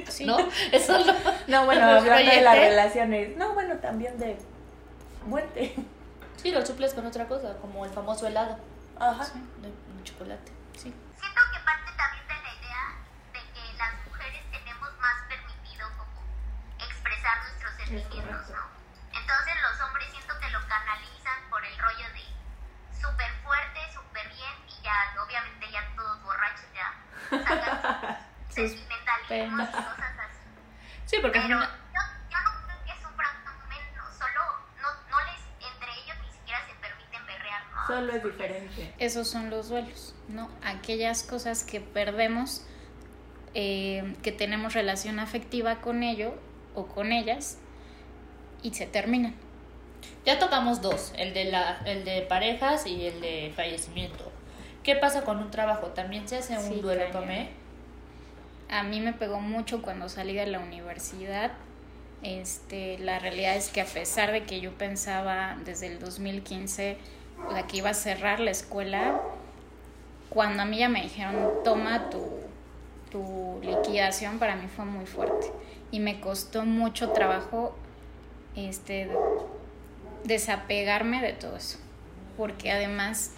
Sí. 0.10 0.26
¿No? 0.26 0.38
Eso 0.72 0.98
lo... 0.98 1.14
no 1.48 1.66
bueno 1.66 1.86
¿Los 1.94 2.04
hablando 2.04 2.32
de 2.32 2.42
las 2.42 2.56
relaciones 2.56 3.38
no 3.38 3.54
bueno 3.54 3.76
también 3.78 4.18
de 4.18 4.38
muerte 5.26 5.76
Sí, 6.42 6.50
lo 6.50 6.66
suples 6.66 6.96
con 6.96 7.06
otra 7.06 7.28
cosa, 7.28 7.56
como 7.62 7.86
el 7.86 7.92
famoso 7.92 8.26
helado 8.26 8.58
ajá 8.98 9.26
de, 9.62 9.70
de 9.70 10.04
chocolate. 10.04 10.52
Sí. 10.74 10.90
Siento 11.14 11.42
que 11.54 11.60
parte 11.62 11.92
también 11.94 12.26
de 12.26 12.34
la 12.34 12.54
idea 12.58 12.84
de 13.30 13.42
que 13.54 13.78
las 13.78 13.94
mujeres 14.10 14.42
tenemos 14.50 14.90
más 14.98 15.22
permitido 15.30 15.86
como 16.02 16.18
expresar 16.82 17.46
nuestros 17.46 17.74
sentimientos, 17.78 18.50
¿no? 18.50 18.64
Entonces 19.14 19.54
los 19.62 19.86
hombres 19.86 20.10
siento 20.10 20.34
que 20.42 20.50
lo 20.50 20.66
canalizan 20.66 21.46
por 21.52 21.62
el 21.64 21.78
rollo 21.78 22.10
de 22.10 22.26
súper 22.98 23.30
fuerte, 23.46 23.80
súper 23.94 24.26
bien 24.34 24.56
y 24.66 24.82
ya, 24.82 25.14
obviamente 25.22 25.70
ya 25.70 25.94
todos 25.96 26.24
borrachos 26.24 26.74
ya 26.74 26.90
sacan 27.30 28.18
sus 28.70 28.80
sentimentalismos 28.80 29.70
y 29.70 29.72
cosas 29.72 30.00
así. 30.00 30.38
Sí, 31.06 31.18
porque 31.22 31.40
Pero 31.40 31.44
final- 31.44 31.70
yo, 31.94 32.02
yo 32.32 32.38
no 32.40 32.52
creo 32.66 32.86
que 32.86 33.02
sufran 33.02 33.36
menos, 33.70 34.18
solo 34.18 34.42
no, 34.82 34.88
no 35.10 35.18
les, 35.26 35.72
entre 35.74 35.92
ellos 36.04 36.16
ni 36.26 36.32
siquiera 36.32 36.60
se 36.66 36.74
permiten 36.76 37.26
berrear, 37.28 37.62
¿no? 37.74 37.88
solo 37.88 38.14
es 38.14 38.24
diferente 38.24 38.94
Esos 38.98 39.28
son 39.30 39.50
los 39.50 39.68
duelos, 39.70 40.16
¿no? 40.30 40.50
Aquellas 40.64 41.24
cosas 41.24 41.64
que 41.64 41.82
perdemos, 41.82 42.66
eh, 43.54 44.16
que 44.24 44.32
tenemos 44.32 44.74
relación 44.74 45.20
afectiva 45.20 45.82
con 45.82 46.04
ello 46.04 46.34
o 46.76 46.88
con 46.88 47.12
ellas 47.12 47.58
y 48.64 48.74
se 48.74 48.86
terminan. 48.86 49.36
Ya 50.26 50.40
tocamos 50.40 50.82
dos, 50.82 51.12
el 51.18 51.34
de, 51.34 51.46
la, 51.46 51.82
el 51.86 52.06
de 52.06 52.22
parejas 52.22 52.86
y 52.88 53.06
el 53.08 53.20
de 53.22 53.52
fallecimiento. 53.56 54.32
¿Qué 54.84 54.96
pasa 54.96 55.24
con 55.26 55.40
un 55.40 55.52
trabajo? 55.52 55.88
¿También 55.88 56.28
se 56.28 56.38
hace 56.38 56.58
un 56.58 56.64
Sí, 56.76 56.80
duelo, 56.82 57.02
cañón. 57.12 57.50
A 58.72 58.84
mí 58.84 59.02
me 59.02 59.12
pegó 59.12 59.42
mucho 59.42 59.82
cuando 59.82 60.10
salí 60.10 60.34
de 60.34 60.48
la 60.48 60.60
universidad. 60.60 61.52
Este, 62.24 62.98
la 63.00 63.20
realidad 63.20 63.56
es 63.56 63.70
que 63.70 63.82
a 63.82 63.86
pesar 63.86 64.32
de 64.32 64.44
que 64.44 64.62
yo 64.62 64.72
pensaba 64.72 65.58
desde 65.66 65.88
el 65.88 66.00
2015 66.00 66.98
la 67.52 67.68
que 67.68 67.78
iba 67.78 67.90
a 67.90 67.94
cerrar 67.94 68.40
la 68.40 68.52
escuela, 68.52 69.20
cuando 70.30 70.64
a 70.64 70.66
mí 70.66 70.78
ya 70.78 70.88
me 70.88 71.02
dijeron, 71.02 71.36
toma 71.66 72.10
tu, 72.10 72.26
tu 73.12 73.60
liquidación, 73.62 74.40
para 74.40 74.56
mí 74.56 74.68
fue 74.74 74.86
muy 74.86 75.06
fuerte. 75.06 75.52
Y 75.92 76.00
me 76.00 76.22
costó 76.22 76.64
mucho 76.64 77.10
trabajo 77.10 77.76
este, 78.56 79.10
desapegarme 80.24 81.22
de 81.22 81.34
todo 81.34 81.58
eso. 81.58 81.78
Porque 82.38 82.72
además 82.72 83.32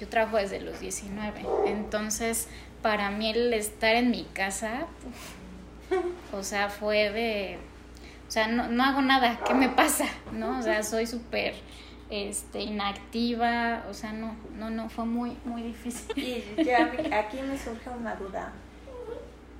yo 0.00 0.08
trabajo 0.08 0.38
desde 0.38 0.60
los 0.60 0.80
19. 0.80 1.42
Entonces, 1.66 2.48
para 2.82 3.10
mí 3.10 3.30
el 3.30 3.52
estar 3.54 3.94
en 3.94 4.10
mi 4.10 4.24
casa, 4.24 4.86
o 6.32 6.42
sea, 6.42 6.68
fue 6.68 7.10
de... 7.10 7.58
O 8.28 8.30
sea, 8.30 8.48
no, 8.48 8.68
no 8.68 8.82
hago 8.82 9.02
nada, 9.02 9.38
¿qué 9.46 9.52
me 9.54 9.68
pasa? 9.68 10.06
¿No? 10.32 10.58
O 10.58 10.62
sea, 10.62 10.82
soy 10.82 11.06
súper 11.06 11.54
este, 12.08 12.60
inactiva, 12.60 13.84
o 13.90 13.94
sea, 13.94 14.12
no, 14.12 14.34
no, 14.56 14.70
no, 14.70 14.88
fue 14.88 15.04
muy, 15.04 15.36
muy 15.44 15.62
difícil. 15.62 16.12
Y 16.18 16.64
ya 16.64 16.90
aquí 17.12 17.38
me 17.42 17.58
surge 17.58 17.90
una 17.90 18.14
duda. 18.16 18.52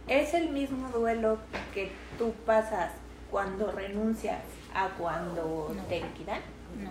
¿Es 0.09 0.35
el 0.35 0.49
mismo 0.51 0.89
duelo 0.89 1.39
que 1.75 1.93
tú 2.19 2.33
pasas 2.45 2.93
cuando 3.31 3.71
renuncias 3.73 4.41
a 4.75 4.89
cuando 4.99 5.73
No. 5.77 5.83
te 5.85 6.01
liquidan? 6.01 6.41
No. 6.83 6.91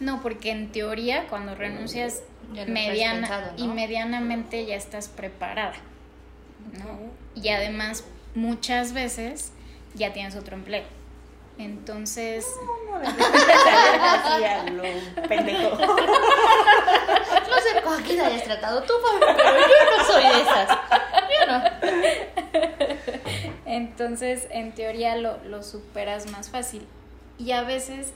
No, 0.00 0.20
porque 0.20 0.50
en 0.50 0.72
teoría 0.72 1.26
cuando 1.28 1.54
renuncias 1.54 2.22
mediana 2.66 3.20
pensado, 3.28 3.52
¿no? 3.58 3.64
y 3.64 3.68
medianamente 3.68 4.64
ya 4.66 4.76
estás 4.76 5.08
preparada. 5.08 5.74
¿no? 6.78 7.12
Y 7.34 7.48
además 7.48 8.04
muchas 8.34 8.92
veces 8.92 9.52
ya 9.94 10.12
tienes 10.12 10.36
otro 10.36 10.56
empleo. 10.56 10.84
Entonces, 11.58 12.46
No, 12.86 13.04
salir 13.04 13.20
así 14.00 14.44
a 14.44 14.64
lo 14.64 14.82
pendejo. 15.28 15.76
No 15.76 17.58
sé 17.60 17.82
con 17.84 18.02
quién 18.02 18.20
hayas 18.20 18.44
tratado 18.44 18.82
tú, 18.82 18.94
pero 19.20 19.58
yo 19.58 19.96
no 19.96 20.04
soy 20.04 20.22
de 20.22 20.40
esas. 20.42 20.68
Yo 21.30 21.46
no. 21.46 21.62
entonces 23.66 24.46
en 24.50 24.72
teoría 24.72 25.16
lo, 25.16 25.38
lo 25.44 25.62
superas 25.62 26.30
más 26.30 26.48
fácil. 26.50 26.86
Y 27.38 27.52
a 27.52 27.62
veces 27.62 28.12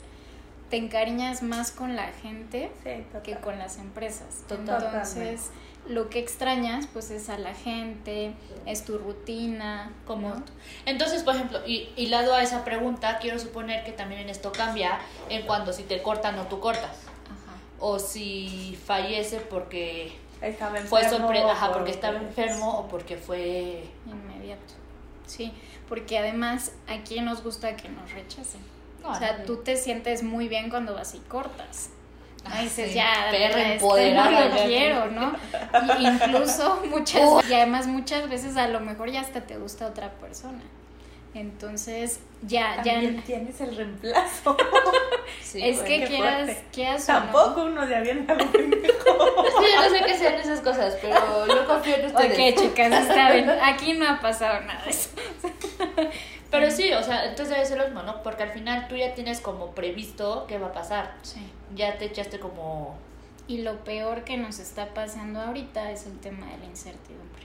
te 0.69 0.77
encariñas 0.77 1.41
más 1.43 1.71
con 1.71 1.95
la 1.95 2.07
gente 2.21 2.71
Sí, 2.83 3.03
que 3.23 3.35
con 3.37 3.57
las 3.57 3.77
empresas. 3.77 4.43
Entonces, 4.49 5.49
lo 5.87 6.09
que 6.09 6.19
extrañas 6.19 6.87
pues 6.91 7.11
es 7.11 7.29
a 7.29 7.37
la 7.37 7.53
gente, 7.53 8.33
es 8.65 8.83
tu 8.83 8.97
rutina, 8.97 9.91
Como 10.05 10.29
¿no? 10.29 10.43
Entonces, 10.85 11.23
por 11.23 11.35
ejemplo, 11.35 11.59
y, 11.65 11.89
y 11.95 12.07
lado 12.07 12.33
a 12.33 12.41
esa 12.43 12.65
pregunta, 12.65 13.19
quiero 13.19 13.39
suponer 13.39 13.85
que 13.85 13.93
también 13.93 14.21
en 14.21 14.29
esto 14.29 14.51
cambia 14.51 14.99
en 15.29 15.45
cuando 15.45 15.71
si 15.71 15.83
te 15.83 16.01
cortan 16.01 16.37
o 16.39 16.43
tú 16.47 16.59
cortas. 16.59 16.91
Ajá. 17.25 17.57
O 17.79 17.99
si 17.99 18.77
fallece 18.85 19.39
porque 19.39 20.11
Estaba 20.41 20.77
fue 20.81 21.07
sorpresa, 21.09 21.51
ajá, 21.51 21.67
por- 21.67 21.77
porque 21.77 21.91
estaba 21.91 22.17
enfermo 22.17 22.79
o 22.79 22.87
porque 22.89 23.15
fue... 23.15 23.83
Inmediato. 24.05 24.73
Sí, 25.25 25.53
porque 25.87 26.17
además 26.17 26.73
a 26.87 26.97
quién 27.03 27.23
nos 27.25 27.41
gusta 27.43 27.75
que 27.77 27.87
nos 27.89 28.11
rechacen. 28.11 28.61
O 29.07 29.11
a 29.11 29.19
sea, 29.19 29.43
tú 29.43 29.57
te 29.57 29.75
sientes 29.77 30.23
muy 30.23 30.47
bien 30.47 30.69
cuando 30.69 30.93
vas 30.93 31.15
y 31.15 31.19
cortas. 31.19 31.89
Ah, 32.45 32.61
Y 32.61 32.65
dices, 32.65 32.89
sí, 32.89 32.95
ya, 32.95 33.27
perra 33.29 33.59
este, 33.59 33.73
empoderada, 33.73 34.31
no 34.31 34.49
lo 34.49 34.55
ya. 34.55 34.65
quiero, 34.65 35.11
¿no? 35.11 35.33
Y 35.99 36.07
incluso 36.07 36.81
muchas, 36.89 37.49
y 37.49 37.53
además 37.53 37.87
muchas 37.87 38.29
veces 38.29 38.55
a 38.55 38.67
lo 38.69 38.79
mejor 38.79 39.11
ya 39.11 39.19
hasta 39.21 39.41
te 39.41 39.57
gusta 39.57 39.87
otra 39.87 40.11
persona. 40.13 40.61
Entonces, 41.33 42.19
ya, 42.41 42.77
ya, 42.83 42.93
También 42.93 43.21
tienes 43.23 43.59
el 43.61 43.75
reemplazo. 43.75 44.55
Sí, 45.41 45.61
es 45.61 45.79
que 45.79 46.05
quieras, 46.05 46.49
quieras 46.73 47.07
o 47.09 47.13
no. 47.13 47.19
Tampoco 47.19 47.63
uno 47.65 47.85
de 47.85 47.95
avienta 47.95 48.33
lo 48.33 48.45
pendejo. 48.49 48.95
Sí, 49.59 49.65
yo 49.75 49.81
no 49.81 49.89
sé 49.89 50.03
qué 50.05 50.17
sean 50.17 50.33
esas 50.35 50.61
cosas, 50.61 50.97
pero 51.01 51.47
yo 51.47 51.65
confío 51.67 51.95
en 51.95 52.05
ustedes. 52.07 52.53
Ok, 52.57 52.61
chicas, 52.63 52.93
está 52.93 53.31
bien. 53.31 53.49
Aquí 53.61 53.93
no 53.93 54.07
ha 54.09 54.19
pasado 54.19 54.61
nada 54.61 54.83
de 54.83 54.89
eso. 54.91 55.09
Pero 56.49 56.71
sí, 56.71 56.91
o 56.93 57.03
sea, 57.03 57.25
entonces 57.25 57.49
debe 57.49 57.65
ser 57.65 57.77
lo 57.77 57.85
mismo, 57.85 58.03
¿no? 58.03 58.23
Porque 58.23 58.43
al 58.43 58.51
final 58.51 58.87
tú 58.87 58.95
ya 58.95 59.13
tienes 59.13 59.41
como 59.41 59.71
previsto 59.71 60.45
qué 60.47 60.57
va 60.57 60.67
a 60.67 60.73
pasar. 60.73 61.15
Sí. 61.21 61.41
Ya 61.75 61.97
te 61.97 62.05
echaste 62.05 62.39
como... 62.39 62.95
Y 63.47 63.61
lo 63.61 63.83
peor 63.83 64.23
que 64.23 64.37
nos 64.37 64.59
está 64.59 64.93
pasando 64.93 65.41
ahorita 65.41 65.91
es 65.91 66.05
el 66.05 66.19
tema 66.19 66.47
de 66.47 66.57
la 66.57 66.65
incertidumbre. 66.65 67.43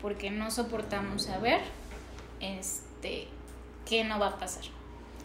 Porque 0.00 0.30
no 0.30 0.50
soportamos 0.50 1.24
saber 1.24 1.60
este, 2.40 3.28
qué 3.88 4.04
no 4.04 4.18
va 4.18 4.28
a 4.28 4.38
pasar. 4.38 4.64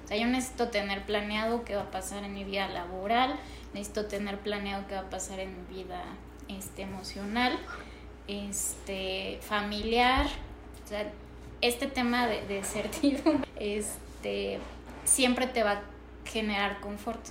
O 0.03 0.07
sea, 0.07 0.17
yo 0.17 0.27
necesito 0.27 0.69
tener 0.69 1.05
planeado 1.05 1.65
qué 1.65 1.75
va 1.75 1.81
a 1.83 1.91
pasar 1.91 2.23
en 2.23 2.33
mi 2.33 2.43
vida 2.43 2.67
laboral, 2.69 3.35
necesito 3.73 4.05
tener 4.05 4.39
planeado 4.39 4.87
qué 4.87 4.95
va 4.95 5.01
a 5.01 5.09
pasar 5.09 5.39
en 5.39 5.53
mi 5.53 5.75
vida 5.75 6.01
este, 6.47 6.83
emocional, 6.83 7.59
este, 8.27 9.39
familiar. 9.41 10.27
O 10.85 10.87
sea, 10.87 11.11
este 11.61 11.87
tema 11.87 12.27
de, 12.27 12.45
de 12.47 12.63
certidumbre 12.63 13.47
este, 13.59 14.59
siempre 15.05 15.47
te 15.47 15.63
va 15.63 15.71
a 15.71 15.81
generar 16.25 16.79
confort. 16.79 17.21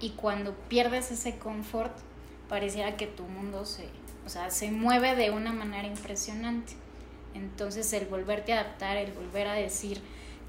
Y 0.00 0.10
cuando 0.10 0.54
pierdes 0.68 1.10
ese 1.10 1.38
confort, 1.38 1.96
pareciera 2.48 2.96
que 2.96 3.06
tu 3.06 3.24
mundo 3.24 3.64
se, 3.64 3.88
o 4.26 4.28
sea, 4.28 4.50
se 4.50 4.70
mueve 4.70 5.16
de 5.16 5.30
una 5.30 5.52
manera 5.52 5.86
impresionante. 5.86 6.74
Entonces 7.34 7.92
el 7.92 8.06
volverte 8.06 8.52
a 8.52 8.60
adaptar, 8.60 8.96
el 8.96 9.12
volver 9.12 9.48
a 9.48 9.54
decir, 9.54 10.00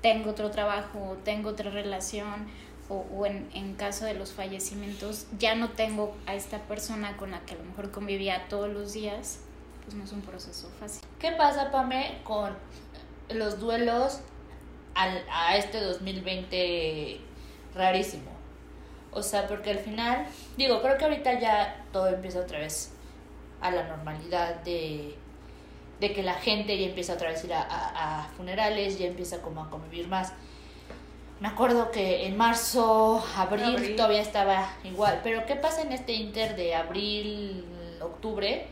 tengo 0.01 0.32
otro 0.32 0.50
trabajo, 0.51 1.18
tengo 1.24 1.50
otra 1.50 1.70
relación, 1.72 2.48
o, 2.89 3.06
o 3.15 3.25
en, 3.25 3.50
en, 3.53 3.75
caso 3.75 4.06
de 4.06 4.15
los 4.15 4.34
fallecimientos, 4.34 5.27
ya 5.38 5.53
no 5.56 5.70
tengo 5.70 6.15
a 6.25 6.34
esta 6.34 6.60
persona 6.63 7.18
con 7.18 7.32
la 7.32 7.41
que 7.41 7.53
a 7.53 7.58
lo 7.58 7.63
mejor 7.63 7.91
convivía 7.91 8.48
todos 8.50 8.70
los 8.70 8.94
días, 8.94 9.39
pues 9.84 9.96
no 9.96 10.03
es 10.03 10.12
un 10.12 10.22
proceso 10.22 10.70
fácil. 10.79 11.03
¿Qué 11.20 11.32
pasa, 11.34 11.72
Pame, 11.72 12.20
con 12.24 12.56
los 13.29 13.59
duelos 13.59 14.21
al, 14.95 15.24
a 15.31 15.57
este 15.57 15.79
2020 15.81 17.19
rarísimo? 17.75 18.31
O 19.12 19.24
sea, 19.24 19.48
porque 19.48 19.71
al 19.71 19.79
final, 19.79 20.25
digo, 20.57 20.81
creo 20.81 20.98
que 20.98 21.05
ahorita 21.05 21.39
ya 21.39 21.83
todo 21.91 22.07
empieza 22.07 22.39
otra 22.39 22.59
vez 22.59 22.91
a 23.62 23.71
la 23.71 23.88
normalidad 23.88 24.55
de, 24.62 25.15
de 26.00 26.13
que 26.13 26.24
la 26.24 26.36
gente 26.36 26.77
ya 26.77 26.88
empieza 26.88 27.13
otra 27.13 27.29
vez 27.29 27.43
a 27.43 27.48
ir 27.48 27.53
a, 27.53 27.62
a, 27.62 28.19
a, 28.19 28.24
funerales, 28.29 29.00
ya 29.00 29.07
empieza 29.07 29.41
como 29.41 29.63
a 29.63 29.69
convivir 29.69 30.07
más. 30.07 30.33
Me 31.39 31.48
acuerdo 31.48 31.89
que 31.89 32.27
en 32.27 32.36
marzo, 32.36 33.24
abril, 33.38 33.75
abril, 33.75 33.95
todavía 33.95 34.21
estaba 34.21 34.74
igual. 34.83 35.21
Pero 35.24 35.45
¿qué 35.45 35.55
pasa 35.55 35.81
en 35.81 35.93
este 35.93 36.13
inter 36.13 36.55
de 36.55 36.75
abril, 36.75 37.65
octubre? 38.01 38.67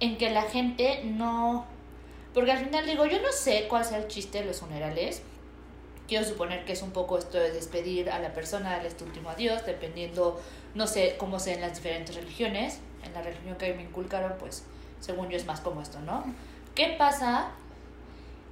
En 0.00 0.16
que 0.16 0.30
la 0.30 0.42
gente 0.42 1.02
no... 1.04 1.66
Porque 2.36 2.52
al 2.52 2.58
final 2.58 2.84
digo, 2.84 3.06
yo 3.06 3.18
no 3.22 3.32
sé 3.32 3.66
cuál 3.66 3.82
sea 3.82 3.96
el 3.96 4.08
chiste 4.08 4.40
de 4.40 4.44
los 4.44 4.60
funerales. 4.60 5.22
Quiero 6.06 6.22
suponer 6.22 6.66
que 6.66 6.74
es 6.74 6.82
un 6.82 6.90
poco 6.90 7.16
esto 7.16 7.38
de 7.38 7.50
despedir 7.50 8.10
a 8.10 8.18
la 8.18 8.34
persona, 8.34 8.72
darle 8.72 8.88
este 8.88 9.04
último 9.04 9.30
adiós, 9.30 9.64
dependiendo, 9.64 10.38
no 10.74 10.86
sé 10.86 11.16
cómo 11.16 11.40
sea 11.40 11.54
en 11.54 11.62
las 11.62 11.76
diferentes 11.76 12.14
religiones. 12.14 12.80
En 13.04 13.14
la 13.14 13.22
religión 13.22 13.56
que 13.56 13.72
me 13.72 13.84
inculcaron, 13.84 14.34
pues 14.38 14.64
según 15.00 15.30
yo 15.30 15.38
es 15.38 15.46
más 15.46 15.62
como 15.62 15.80
esto, 15.80 15.98
¿no? 16.00 16.24
¿Qué 16.74 16.94
pasa 16.98 17.52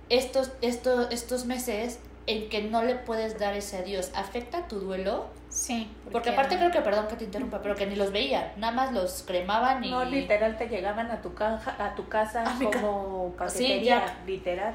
estos, 0.08 0.52
estos, 0.62 1.08
estos 1.10 1.44
meses 1.44 1.98
en 2.26 2.48
que 2.48 2.62
no 2.62 2.82
le 2.82 2.94
puedes 2.94 3.38
dar 3.38 3.54
ese 3.54 3.78
adiós? 3.78 4.10
¿Afecta 4.14 4.66
tu 4.68 4.80
duelo? 4.80 5.26
Sí. 5.48 5.90
Porque, 6.04 6.12
porque 6.12 6.30
aparte 6.30 6.56
creo 6.56 6.70
que, 6.70 6.80
perdón 6.80 7.06
que 7.06 7.16
te 7.16 7.24
interrumpa, 7.24 7.62
pero 7.62 7.74
que 7.76 7.86
ni 7.86 7.94
los 7.94 8.12
veía, 8.12 8.54
nada 8.56 8.72
más 8.72 8.92
los 8.92 9.22
cremaban 9.22 9.84
y... 9.84 9.90
No, 9.90 10.04
literal 10.04 10.56
te 10.56 10.68
llegaban 10.68 11.10
a 11.10 11.22
tu, 11.22 11.34
caja, 11.34 11.76
a 11.78 11.94
tu 11.94 12.08
casa 12.08 12.42
a 12.42 12.58
como 12.58 13.34
ca... 13.36 13.44
paquetería, 13.46 14.08
sí, 14.08 14.14
literal. 14.32 14.74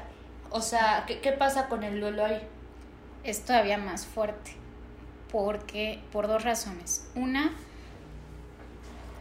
O 0.50 0.60
sea, 0.60 1.04
¿qué, 1.06 1.20
¿qué 1.20 1.32
pasa 1.32 1.68
con 1.68 1.84
el 1.84 2.00
duelo 2.00 2.24
ahí? 2.24 2.40
Es 3.24 3.44
todavía 3.44 3.76
más 3.76 4.06
fuerte, 4.06 4.52
porque 5.30 6.00
por 6.12 6.28
dos 6.28 6.44
razones. 6.44 7.10
Una, 7.14 7.52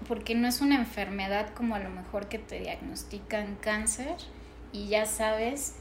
porque 0.08 0.34
no 0.34 0.48
es 0.48 0.62
una 0.62 0.76
enfermedad 0.76 1.50
como 1.54 1.76
a 1.76 1.80
lo 1.80 1.90
mejor 1.90 2.28
que 2.28 2.40
te 2.40 2.60
diagnostican 2.60 3.58
cáncer 3.58 4.16
y 4.72 4.88
ya 4.88 5.06
sabes 5.06 5.76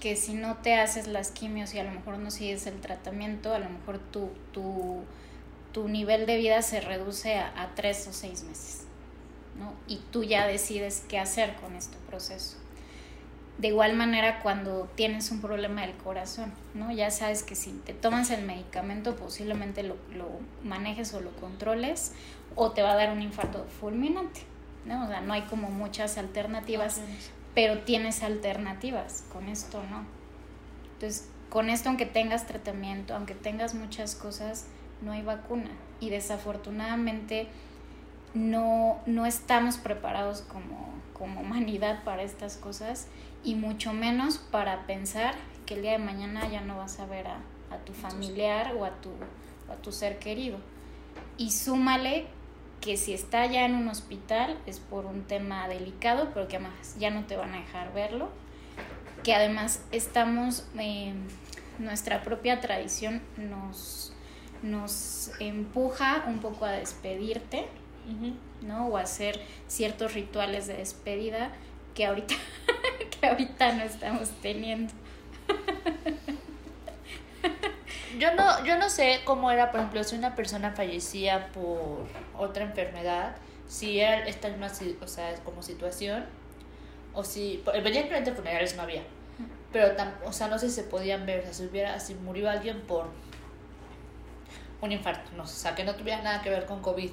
que 0.00 0.16
si 0.16 0.34
no 0.34 0.56
te 0.56 0.74
haces 0.74 1.06
las 1.06 1.30
quimios 1.30 1.74
y 1.74 1.78
a 1.78 1.84
lo 1.84 1.92
mejor 1.92 2.18
no 2.18 2.30
sigues 2.30 2.66
el 2.66 2.80
tratamiento, 2.80 3.54
a 3.54 3.58
lo 3.58 3.68
mejor 3.68 3.98
tu, 3.98 4.30
tu, 4.52 5.02
tu 5.72 5.88
nivel 5.88 6.26
de 6.26 6.36
vida 6.38 6.62
se 6.62 6.80
reduce 6.80 7.38
a, 7.38 7.70
tres 7.76 8.06
o 8.08 8.12
seis 8.12 8.42
meses. 8.42 8.84
¿no? 9.58 9.74
Y 9.86 9.98
tú 10.10 10.24
ya 10.24 10.46
decides 10.46 11.04
qué 11.08 11.18
hacer 11.18 11.54
con 11.56 11.76
este 11.76 11.98
proceso. 12.08 12.56
De 13.58 13.68
igual 13.68 13.94
manera 13.94 14.40
cuando 14.40 14.88
tienes 14.94 15.30
un 15.30 15.42
problema 15.42 15.82
del 15.82 15.94
corazón, 15.98 16.50
¿no? 16.72 16.90
Ya 16.92 17.10
sabes 17.10 17.42
que 17.42 17.54
si 17.54 17.72
te 17.72 17.92
tomas 17.92 18.30
el 18.30 18.46
medicamento 18.46 19.16
posiblemente 19.16 19.82
lo, 19.82 19.96
lo 20.14 20.30
manejes 20.64 21.12
o 21.12 21.20
lo 21.20 21.30
controles 21.36 22.12
o 22.54 22.70
te 22.70 22.80
va 22.82 22.92
a 22.92 22.96
dar 22.96 23.10
un 23.10 23.20
infarto 23.20 23.66
fulminante, 23.78 24.40
¿no? 24.86 25.04
O 25.04 25.08
sea, 25.08 25.20
no 25.20 25.34
hay 25.34 25.42
como 25.42 25.70
muchas 25.70 26.16
alternativas. 26.16 27.02
Pero 27.54 27.80
tienes 27.80 28.22
alternativas, 28.22 29.24
con 29.32 29.48
esto 29.48 29.82
no. 29.90 30.04
Entonces, 30.94 31.28
con 31.48 31.68
esto 31.68 31.88
aunque 31.88 32.06
tengas 32.06 32.46
tratamiento, 32.46 33.14
aunque 33.14 33.34
tengas 33.34 33.74
muchas 33.74 34.14
cosas, 34.14 34.66
no 35.02 35.12
hay 35.12 35.22
vacuna 35.22 35.70
y 35.98 36.10
desafortunadamente 36.10 37.48
no, 38.34 39.00
no 39.06 39.26
estamos 39.26 39.76
preparados 39.76 40.42
como, 40.42 40.94
como 41.12 41.40
humanidad 41.40 42.04
para 42.04 42.22
estas 42.22 42.56
cosas 42.56 43.08
y 43.42 43.54
mucho 43.54 43.92
menos 43.92 44.38
para 44.38 44.86
pensar 44.86 45.34
que 45.66 45.74
el 45.74 45.82
día 45.82 45.92
de 45.92 45.98
mañana 45.98 46.48
ya 46.48 46.60
no 46.60 46.76
vas 46.76 47.00
a 47.00 47.06
ver 47.06 47.26
a, 47.26 47.40
a 47.70 47.78
tu 47.78 47.92
familiar 47.92 48.74
o 48.76 48.84
a 48.84 48.90
tu, 49.00 49.10
o 49.68 49.72
a 49.72 49.76
tu 49.76 49.92
ser 49.92 50.18
querido. 50.18 50.58
Y 51.36 51.50
súmale 51.50 52.26
que 52.80 52.96
si 52.96 53.12
está 53.12 53.46
ya 53.46 53.64
en 53.64 53.74
un 53.74 53.88
hospital 53.88 54.58
es 54.66 54.80
por 54.80 55.06
un 55.06 55.24
tema 55.24 55.68
delicado, 55.68 56.30
pero 56.32 56.48
que 56.48 56.56
además 56.56 56.96
ya 56.98 57.10
no 57.10 57.26
te 57.26 57.36
van 57.36 57.54
a 57.54 57.58
dejar 57.58 57.92
verlo, 57.92 58.30
que 59.22 59.34
además 59.34 59.82
estamos, 59.92 60.66
eh, 60.78 61.12
nuestra 61.78 62.22
propia 62.22 62.60
tradición 62.60 63.22
nos, 63.36 64.12
nos 64.62 65.30
empuja 65.40 66.24
un 66.26 66.38
poco 66.38 66.64
a 66.64 66.72
despedirte, 66.72 67.66
uh 68.06 68.24
-huh. 68.24 68.34
¿no? 68.62 68.86
O 68.88 68.96
a 68.96 69.02
hacer 69.02 69.40
ciertos 69.66 70.14
rituales 70.14 70.66
de 70.66 70.74
despedida 70.74 71.52
que 71.94 72.06
ahorita, 72.06 72.34
que 73.20 73.26
ahorita 73.26 73.72
no 73.72 73.82
estamos 73.82 74.30
teniendo. 74.42 74.92
Yo 78.20 78.34
no, 78.34 78.64
yo 78.66 78.76
no 78.76 78.90
sé 78.90 79.22
cómo 79.24 79.50
era, 79.50 79.70
por 79.70 79.80
ejemplo, 79.80 80.04
si 80.04 80.14
una 80.14 80.34
persona 80.34 80.72
fallecía 80.72 81.48
por 81.52 82.06
otra 82.36 82.64
enfermedad, 82.64 83.34
si 83.66 83.98
era 83.98 84.26
esta 84.26 84.48
misma, 84.48 84.70
o 85.00 85.08
sea, 85.08 85.34
como 85.36 85.62
situación, 85.62 86.26
o 87.14 87.24
si, 87.24 87.64
evidentemente 87.72 88.32
funerales 88.32 88.76
no 88.76 88.82
había, 88.82 89.02
pero, 89.72 89.96
tam, 89.96 90.12
o 90.26 90.34
sea, 90.34 90.48
no 90.48 90.58
sé 90.58 90.68
si 90.68 90.74
se 90.74 90.82
podían 90.82 91.24
ver, 91.24 91.40
o 91.40 91.42
sea, 91.44 91.54
si 91.54 91.64
hubiera, 91.64 91.98
si 91.98 92.14
murió 92.14 92.50
alguien 92.50 92.82
por 92.82 93.06
un 94.82 94.92
infarto, 94.92 95.30
no, 95.34 95.44
o 95.44 95.46
sea, 95.46 95.74
que 95.74 95.84
no 95.84 95.94
tuviera 95.94 96.20
nada 96.20 96.42
que 96.42 96.50
ver 96.50 96.66
con 96.66 96.82
COVID, 96.82 97.10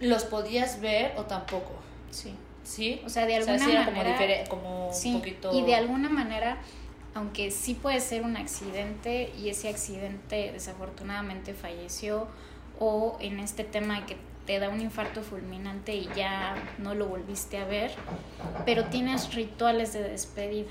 ¿los 0.00 0.24
podías 0.24 0.80
ver 0.80 1.12
o 1.18 1.24
tampoco? 1.24 1.72
Sí. 2.10 2.34
¿Sí? 2.62 3.02
O 3.04 3.10
sea, 3.10 3.26
de 3.26 3.36
alguna 3.36 3.56
o 3.56 3.58
sea, 3.58 3.90
manera. 3.90 4.44
Como, 4.48 4.62
como 4.62 4.90
sí, 4.90 5.12
un 5.12 5.20
poquito. 5.20 5.52
Y 5.52 5.64
de 5.64 5.74
alguna 5.74 6.08
manera, 6.08 6.56
aunque 7.14 7.50
sí 7.50 7.74
puede 7.74 8.00
ser 8.00 8.22
un 8.22 8.36
accidente 8.36 9.32
y 9.38 9.48
ese 9.48 9.68
accidente 9.68 10.50
desafortunadamente 10.52 11.54
falleció, 11.54 12.28
o 12.78 13.16
en 13.20 13.38
este 13.38 13.64
tema 13.64 14.04
que 14.04 14.16
te 14.46 14.58
da 14.58 14.68
un 14.68 14.80
infarto 14.80 15.22
fulminante 15.22 15.94
y 15.94 16.08
ya 16.16 16.56
no 16.78 16.94
lo 16.94 17.06
volviste 17.06 17.56
a 17.58 17.64
ver, 17.64 17.92
pero 18.66 18.86
tienes 18.86 19.34
rituales 19.34 19.92
de 19.92 20.02
despedida 20.02 20.68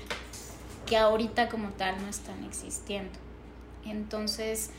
que 0.86 0.96
ahorita 0.96 1.48
como 1.48 1.70
tal 1.70 2.00
no 2.02 2.08
están 2.08 2.44
existiendo. 2.44 3.18
Entonces, 3.86 4.70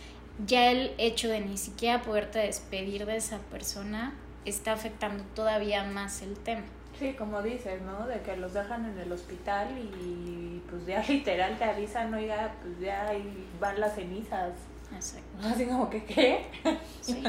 ya 0.46 0.72
el 0.72 0.94
hecho 0.98 1.28
de 1.28 1.42
ni 1.42 1.58
siquiera 1.58 2.02
poderte 2.02 2.40
despedir 2.40 3.06
de 3.06 3.18
esa 3.18 3.40
persona 3.40 4.14
está 4.46 4.74
afectando 4.74 5.24
todavía 5.36 5.84
más 5.84 6.22
el 6.22 6.38
tema. 6.38 6.64
Sí, 7.00 7.14
como 7.14 7.42
dices, 7.42 7.82
¿no? 7.82 8.08
De 8.08 8.22
que 8.22 8.38
los 8.38 8.54
dejan 8.54 8.86
en 8.86 8.98
el 8.98 9.12
hospital 9.12 9.68
y 9.78 10.62
pues 10.70 10.86
ya 10.86 11.04
literal 11.08 11.58
te 11.58 11.66
avisan, 11.66 12.14
oiga, 12.14 12.54
pues 12.62 12.80
ya 12.80 13.08
ahí 13.08 13.48
van 13.60 13.80
las 13.80 13.96
cenizas. 13.96 14.54
Exacto. 14.94 15.48
Así 15.48 15.66
como 15.66 15.90
que, 15.90 16.04
¿qué? 16.06 16.46
Sí. 17.02 17.24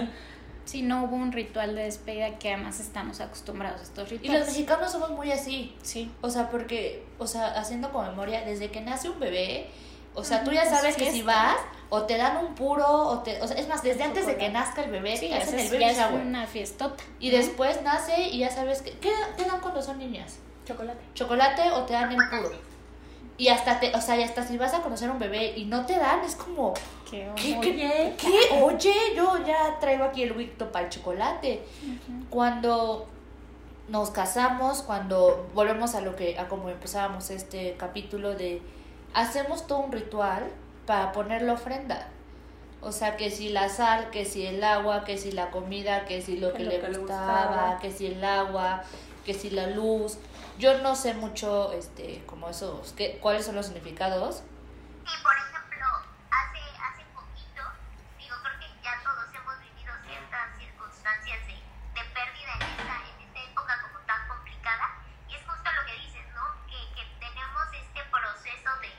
Sí, 0.66 0.82
no 0.82 1.04
hubo 1.04 1.14
un 1.14 1.30
ritual 1.30 1.76
de 1.76 1.84
despedida 1.84 2.38
que 2.38 2.52
además 2.52 2.80
estamos 2.80 3.20
acostumbrados 3.20 3.80
a 3.80 3.84
estos 3.84 4.10
rituales. 4.10 4.34
Y 4.34 4.38
los 4.38 4.48
mexicanos 4.48 4.90
somos 4.90 5.12
muy 5.12 5.30
así. 5.30 5.76
Sí. 5.82 6.10
O 6.20 6.28
sea, 6.28 6.50
porque, 6.50 7.04
o 7.18 7.26
sea, 7.28 7.52
haciendo 7.58 7.92
con 7.92 8.04
memoria, 8.04 8.44
desde 8.44 8.72
que 8.72 8.80
nace 8.80 9.08
un 9.08 9.20
bebé, 9.20 9.68
o 10.16 10.24
sea, 10.24 10.42
tú 10.42 10.50
ya 10.50 10.64
sabes 10.64 10.96
que 10.96 11.12
si 11.12 11.22
vas, 11.22 11.56
o 11.90 12.02
te 12.02 12.16
dan 12.16 12.38
un 12.38 12.54
puro, 12.54 12.86
o 12.86 13.18
te, 13.18 13.40
o 13.42 13.46
sea, 13.46 13.56
es 13.58 13.68
más, 13.68 13.82
desde 13.82 14.02
antes 14.02 14.26
de 14.26 14.36
que 14.36 14.48
nazca 14.48 14.82
el 14.82 14.90
bebé, 14.90 15.16
sí, 15.16 15.32
hacen 15.32 15.58
el 15.58 15.82
es 15.82 15.98
una 16.10 16.46
fiestota. 16.46 17.04
Y 17.20 17.30
¿no? 17.30 17.36
después 17.36 17.82
nace 17.82 18.22
y 18.22 18.38
ya 18.38 18.50
sabes 18.50 18.82
que, 18.82 18.92
¿qué 18.92 19.12
te 19.36 19.44
dan 19.44 19.60
cuando 19.60 19.82
son 19.82 19.98
niñas? 19.98 20.38
Chocolate. 20.66 20.98
Chocolate 21.14 21.70
o 21.70 21.82
te 21.82 21.92
dan 21.92 22.10
el 22.10 22.16
puro. 22.16 22.56
Y 23.38 23.48
hasta 23.48 23.78
te, 23.78 23.94
o 23.94 24.00
sea, 24.00 24.16
y 24.16 24.22
hasta 24.22 24.42
si 24.42 24.56
vas 24.56 24.72
a 24.72 24.80
conocer 24.80 25.10
a 25.10 25.12
un 25.12 25.18
bebé 25.18 25.52
y 25.54 25.66
no 25.66 25.84
te 25.84 25.98
dan, 25.98 26.24
es 26.24 26.34
como, 26.34 26.72
¿qué, 27.08 27.28
oye, 27.30 27.58
qué, 27.60 28.14
qué? 28.16 28.62
Oye, 28.62 28.94
yo 29.14 29.44
ya 29.46 29.78
traigo 29.78 30.04
aquí 30.04 30.22
el 30.22 30.32
wicto 30.32 30.72
para 30.72 30.86
el 30.86 30.90
chocolate. 30.90 31.62
Cuando 32.30 33.06
nos 33.88 34.10
casamos, 34.10 34.82
cuando 34.82 35.46
volvemos 35.54 35.94
a 35.94 36.00
lo 36.00 36.16
que, 36.16 36.38
a 36.38 36.48
como 36.48 36.70
empezábamos 36.70 37.28
este 37.28 37.76
capítulo 37.76 38.34
de, 38.34 38.62
hacemos 39.14 39.66
todo 39.66 39.78
un 39.78 39.92
ritual 39.92 40.50
para 40.86 41.12
poner 41.12 41.42
la 41.42 41.54
ofrenda. 41.54 42.08
O 42.82 42.92
sea, 42.92 43.16
que 43.16 43.30
si 43.30 43.48
la 43.48 43.68
sal, 43.68 44.10
que 44.10 44.24
si 44.24 44.46
el 44.46 44.62
agua, 44.62 45.04
que 45.04 45.18
si 45.18 45.32
la 45.32 45.50
comida, 45.50 46.04
que 46.04 46.22
si 46.22 46.36
lo 46.38 46.52
que, 46.52 46.58
Que 46.58 46.64
lo 46.64 46.70
le, 46.70 46.80
que 46.80 46.88
le 46.88 46.98
gustaba, 46.98 47.78
que 47.80 47.90
si 47.90 48.06
el 48.06 48.24
agua, 48.24 48.82
que 49.24 49.34
si 49.34 49.50
la 49.50 49.66
luz. 49.68 50.18
Yo 50.58 50.78
no 50.82 50.94
sé 50.94 51.14
mucho, 51.14 51.72
este, 51.72 52.22
como 52.26 52.48
esos, 52.48 52.92
¿qué, 52.92 53.18
¿cuáles 53.20 53.44
son 53.44 53.56
los 53.56 53.66
significados? 53.66 54.42
Sí, 55.06 55.14
por 55.22 55.34
ejemplo, 55.36 55.86
hace, 56.30 56.60
hace 56.80 57.02
poquito, 57.12 57.62
digo, 58.18 58.36
creo 58.42 58.58
que 58.60 58.68
ya 58.82 59.02
todos 59.02 59.26
hemos 59.34 59.58
vivido 59.60 59.92
ciertas 60.06 60.56
circunstancias 60.58 61.40
de, 61.46 61.54
de 61.60 62.02
pérdida 62.14 62.52
en 62.56 62.62
esta, 62.72 62.96
en 63.04 63.18
esta 63.28 63.40
época 63.50 63.82
como 63.82 63.98
tan 64.06 64.28
complicada, 64.28 64.86
y 65.28 65.34
es 65.34 65.42
justo 65.44 65.68
lo 65.76 65.82
que 65.84 65.94
dices, 66.00 66.24
¿no? 66.34 66.44
Que, 66.70 66.80
que 66.96 67.04
tenemos 67.20 67.66
este 67.76 68.00
proceso 68.08 68.70
de, 68.80 68.92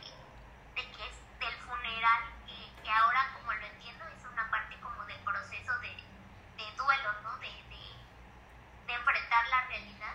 de 0.78 0.84
que 0.94 1.02
es 1.10 1.16
del 1.42 1.56
funeral, 1.66 2.22
que, 2.46 2.58
que 2.84 2.90
ahora, 2.92 3.34
como 3.34 3.52
lo 3.54 3.66
entiendo, 3.66 4.06
es 4.14 4.22
una 4.30 4.46
parte 4.52 4.78
como 4.80 5.04
del 5.10 5.20
proceso 5.26 5.74
de, 5.82 5.90
de 6.62 6.66
duelo, 6.78 7.10
¿no? 7.26 7.34
De, 7.42 7.50
de, 7.50 7.82
de 8.86 8.94
enfrentar 8.94 9.42
la 9.50 9.66
realidad. 9.66 10.14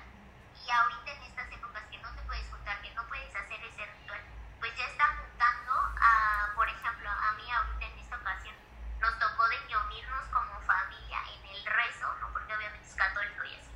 Y 0.62 0.70
ahorita 0.70 1.10
en 1.10 1.22
estas 1.24 1.50
épocas 1.50 1.82
que 1.90 1.98
no 1.98 2.08
te 2.14 2.22
puedes 2.22 2.48
juntar, 2.48 2.80
que 2.80 2.94
no 2.94 3.02
puedes 3.08 3.34
hacer 3.34 3.58
ese 3.66 3.84
ritual, 3.84 4.22
pues 4.60 4.70
ya 4.78 4.86
está 4.86 5.10
mutando 5.18 5.72
a, 5.74 6.54
por 6.54 6.68
ejemplo, 6.68 7.10
a 7.10 7.32
mí 7.32 7.42
ahorita 7.50 7.84
en 7.84 7.98
esta 7.98 8.16
ocasión 8.16 8.54
nos 9.00 9.18
tocó 9.18 9.48
de 9.48 9.58
que 9.66 9.76
unirnos 9.76 10.24
como 10.30 10.54
familia 10.62 11.18
en 11.34 11.50
el 11.50 11.64
rezo, 11.66 12.06
¿no? 12.20 12.30
Porque 12.32 12.54
obviamente 12.54 12.86
es 12.86 12.94
católico 12.94 13.42
y 13.44 13.54
así, 13.58 13.74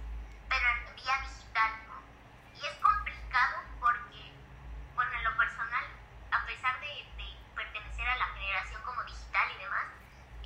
pero 0.48 0.62
en 0.62 0.94
vía 0.94 1.18
digital, 1.26 1.72
¿no? 1.90 1.98
Y 2.55 2.64
es 2.64 2.76
complicado 2.79 3.57
porque, 3.81 4.33
bueno, 4.94 5.11
en 5.11 5.24
lo 5.24 5.37
personal, 5.37 5.85
a 6.31 6.46
pesar 6.46 6.79
de, 6.79 7.02
de 7.18 7.29
pertenecer 7.57 8.07
a 8.09 8.16
la 8.16 8.26
generación 8.38 8.81
como 8.87 9.02
digital 9.02 9.50
y 9.50 9.59
demás, 9.59 9.87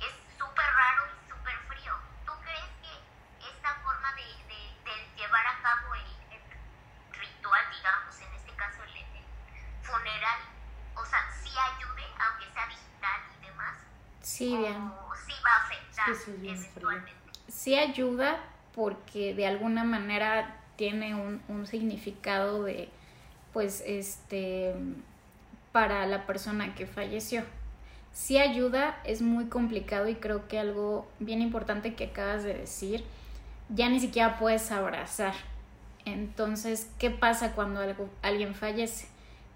es 0.01 0.13
súper 0.41 0.65
raro 0.73 1.05
y 1.05 1.29
súper 1.29 1.55
frío. 1.69 1.93
¿Tú 2.25 2.33
crees 2.41 2.65
que 2.81 3.45
esta 3.45 3.75
forma 3.85 4.09
de, 4.17 4.25
de, 4.49 4.59
de 4.89 4.93
llevar 5.15 5.45
a 5.45 5.61
cabo 5.61 5.93
el, 5.93 6.09
el 6.33 6.41
ritual, 7.19 7.61
digamos, 7.69 8.19
en 8.19 8.33
este 8.33 8.51
caso 8.55 8.81
el, 8.83 8.97
el 8.97 9.25
funeral, 9.83 10.39
o 10.95 11.05
sea, 11.05 11.29
sí 11.31 11.49
ayude, 11.49 12.05
aunque 12.19 12.51
sea 12.53 12.67
digital 12.67 13.21
y 13.37 13.45
demás? 13.45 13.77
sí, 14.21 14.57
bien. 14.57 14.91
¿O 15.07 15.15
sí 15.15 15.33
va 15.45 15.51
a 15.51 15.65
afectar 15.65 16.09
Es 16.09 16.19
que 16.19 16.20
sí 16.39 16.67
sí 17.47 17.75
ayuda 17.75 18.37
porque 18.73 19.33
de 19.33 19.45
alguna 19.45 19.83
manera 19.83 20.57
tiene 20.77 21.13
un, 21.13 21.41
un 21.49 21.67
significado 21.67 22.63
de, 22.63 22.89
pues, 23.53 23.83
este, 23.85 24.73
para 25.71 26.05
la 26.07 26.25
persona 26.25 26.73
que 26.73 26.87
falleció. 26.87 27.43
Sí 28.13 28.37
ayuda, 28.37 28.99
es 29.03 29.21
muy 29.21 29.45
complicado 29.45 30.07
y 30.07 30.15
creo 30.15 30.47
que 30.47 30.59
algo 30.59 31.07
bien 31.19 31.41
importante 31.41 31.93
que 31.95 32.05
acabas 32.05 32.43
de 32.43 32.53
decir, 32.53 33.03
ya 33.69 33.89
ni 33.89 33.99
siquiera 33.99 34.39
puedes 34.39 34.71
abrazar. 34.71 35.33
Entonces, 36.05 36.89
¿qué 36.97 37.09
pasa 37.09 37.53
cuando 37.53 37.79
algo, 37.79 38.09
alguien 38.21 38.55
fallece? 38.55 39.07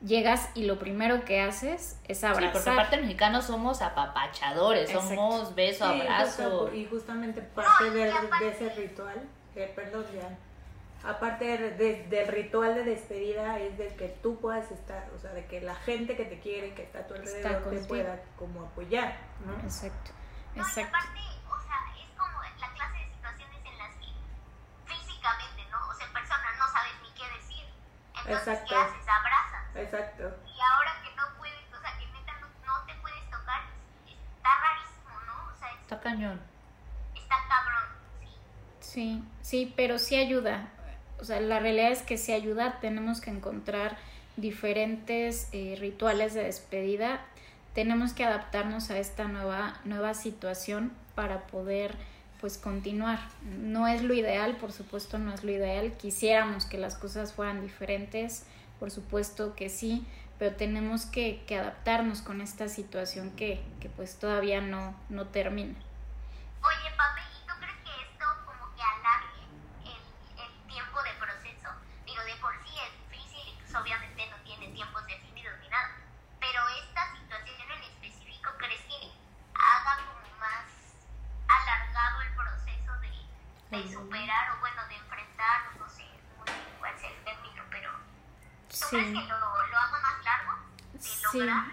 Llegas 0.06 0.50
y 0.54 0.65
lo 0.65 0.78
primero 0.78 1.26
que 1.26 1.41
haces 1.41 2.00
es 2.08 2.20
Sí, 2.20 2.28
porque 2.32 2.46
abrazar. 2.48 2.74
aparte 2.74 2.98
mexicanos 3.02 3.46
somos 3.46 3.82
apapachadores, 3.82 4.89
Exacto. 4.89 5.08
somos 5.15 5.56
beso, 5.56 5.91
Sí, 5.91 6.02
abrazo. 6.02 6.44
justo- 6.60 6.76
y 6.76 6.86
justamente 6.86 7.41
parte 7.41 7.86
No, 7.86 7.88
y 7.88 7.89
del- 8.00 8.12
aparte- 8.15 8.46
de 8.46 8.52
ese 8.52 8.70
ritual, 8.76 9.28
eh, 9.56 9.72
perdón, 9.76 10.06
ya, 10.13 11.10
aparte 11.10 11.46
de- 11.58 11.72
de- 11.72 12.04
del 12.08 12.28
ritual 12.28 12.76
de 12.76 12.84
despedida 12.84 13.58
es 13.60 13.78
de 13.80 13.88
que 13.96 14.10
tú 14.22 14.39
puedas 14.39 14.70
estar, 14.70 15.10
o 15.15 15.18
sea, 15.20 15.32
de 15.34 15.46
que 15.48 15.62
la 15.62 15.74
gente 15.74 16.15
que 16.15 16.26
te 16.26 16.39
quiere, 16.39 16.76
que 16.76 16.84
está 16.84 17.00
a 17.00 17.08
tu 17.08 17.15
alrededor, 17.15 17.70
te 17.72 17.78
pueda 17.86 18.22
como 18.38 18.62
apoyar, 18.62 19.18
¿no? 19.44 19.54
Exacto, 19.63 20.12
No, 20.54 20.62
y 20.62 20.65
exacto. 20.68 20.96
aparte, 20.96 21.20
o 21.50 21.60
sea, 21.65 21.80
es 21.98 22.10
como 22.15 22.41
la 22.44 22.74
clase 22.74 22.98
de 23.00 23.06
situaciones 23.15 23.60
en 23.65 23.78
las 23.80 23.96
que 23.96 24.12
físicamente, 24.86 25.63
¿no? 25.72 25.78
O 25.89 25.94
sea, 25.96 26.06
en 26.06 26.13
persona 26.13 26.46
no 26.60 26.68
sabes 26.72 26.94
ni 27.02 27.10
qué 27.18 27.26
decir. 27.38 27.65
Entonces, 28.18 28.48
Exacto. 28.48 28.65
¿qué 28.70 28.76
haces? 28.76 29.08
Abrazas. 29.10 29.55
Exacto. 29.76 30.24
Y 30.46 30.60
ahora 30.62 30.92
que 31.04 31.16
no 31.16 31.24
puedes, 31.38 31.56
o 31.78 31.82
sea, 31.82 31.98
que 32.00 32.06
neta 32.08 32.34
no, 32.40 32.48
no 32.66 32.86
te 32.86 32.94
puedes 33.02 33.24
tocar, 33.30 33.62
está 34.08 34.50
rarísimo, 34.62 35.20
¿no? 35.28 35.54
O 35.54 35.58
sea, 35.60 35.70
es- 35.72 35.82
Está 35.82 36.00
cañón. 36.02 36.42
está 37.16 37.36
cabrón, 37.50 37.90
sí. 38.20 38.28
Sí, 38.80 39.24
sí, 39.42 39.74
pero 39.76 40.00
sí 40.00 40.16
ayuda. 40.16 40.70
O 41.20 41.24
sea, 41.26 41.40
la 41.40 41.60
realidad 41.60 41.92
es 41.92 42.02
que 42.02 42.18
sí 42.18 42.34
ayuda. 42.34 42.80
Tenemos 42.80 43.22
que 43.22 43.30
encontrar 43.30 43.98
diferentes 44.38 45.48
eh, 45.54 45.78
rituales 45.80 46.34
de 46.34 46.44
despedida. 46.44 47.22
Tenemos 47.74 48.14
que 48.14 48.24
adaptarnos 48.26 48.90
a 48.92 48.98
esta 48.98 49.26
nueva, 49.26 49.80
nueva 49.86 50.14
situación 50.14 50.94
para 51.16 51.48
poder 51.48 51.96
pues 52.42 52.58
continuar. 52.58 53.20
No 53.44 53.88
es 53.88 54.04
lo 54.04 54.14
ideal, 54.14 54.58
por 54.58 54.72
supuesto 54.72 55.18
no 55.18 55.34
es 55.34 55.44
lo 55.44 55.52
ideal. 55.52 55.94
Quisiéramos 55.98 56.66
que 56.66 56.78
las 56.78 56.96
cosas 56.96 57.34
fueran 57.34 57.62
diferentes, 57.62 58.46
por 58.80 58.92
supuesto 58.92 59.56
que 59.56 59.70
sí, 59.70 60.06
pero 60.40 60.56
tenemos 60.56 61.06
que, 61.06 61.44
adaptarnos 61.50 62.22
con 62.22 62.42
esta 62.42 62.68
situación 62.68 63.32
que, 63.36 63.64
que 63.80 63.90
pues 63.90 64.20
todavía 64.20 64.62
no, 64.62 64.96
no 65.10 65.28
termina. 65.28 65.76
Oye, 66.62 66.92
Pame, 66.98 67.22
¿y 67.22 67.48
tú 67.48 67.54
crees 67.60 67.78
que 67.84 67.92
esto 68.12 68.26
como 68.46 68.76
que 68.76 68.82
alargue 68.82 69.44
el, 69.86 70.44
el 70.44 70.68
tiempo 70.68 70.98
de 71.04 71.14
proceso? 71.14 71.70
Digo, 72.06 72.22
de 72.24 72.36
por 72.42 72.54
sí 72.66 72.74
es 72.76 72.92
difícil 73.10 73.54
y 73.54 73.56
pues 73.62 73.76
obviamente 73.76 74.28
no 74.30 74.38
tiene 74.44 74.68
tiempos 74.74 75.06
definidos 75.08 75.54
ni 75.62 75.70
nada. 75.70 75.92
Pero 76.40 76.60
esta 76.84 77.12
situación 77.16 77.72
en 77.72 77.84
específico, 77.84 78.50
¿crees 78.58 78.82
que 78.82 79.12
haga 79.54 79.98
como 80.06 80.40
más 80.40 80.66
alargado 81.48 82.22
el 82.22 82.34
proceso 82.36 82.92
de, 83.00 83.78
de 83.78 83.94
superar 83.94 84.52
o 84.58 84.60
bueno, 84.60 84.82
de 84.90 84.96
enfrentar, 84.96 85.62
no 85.80 85.88
sé 85.90 86.04
muy 86.38 86.46
bien 86.46 86.76
cuál 86.80 86.98
sea 87.00 87.10
el 87.10 87.24
término, 87.24 87.64
pero 87.70 87.92
¿tú 88.70 88.76
Sí. 88.76 88.86
crees 88.98 89.08
que 89.14 89.28
lo, 89.30 89.38
lo 89.40 89.78
haga 89.78 90.00
más 90.02 90.24
largo? 90.26 90.52
De 90.94 91.00
Sí, 91.02 91.40
lograr. 91.40 91.66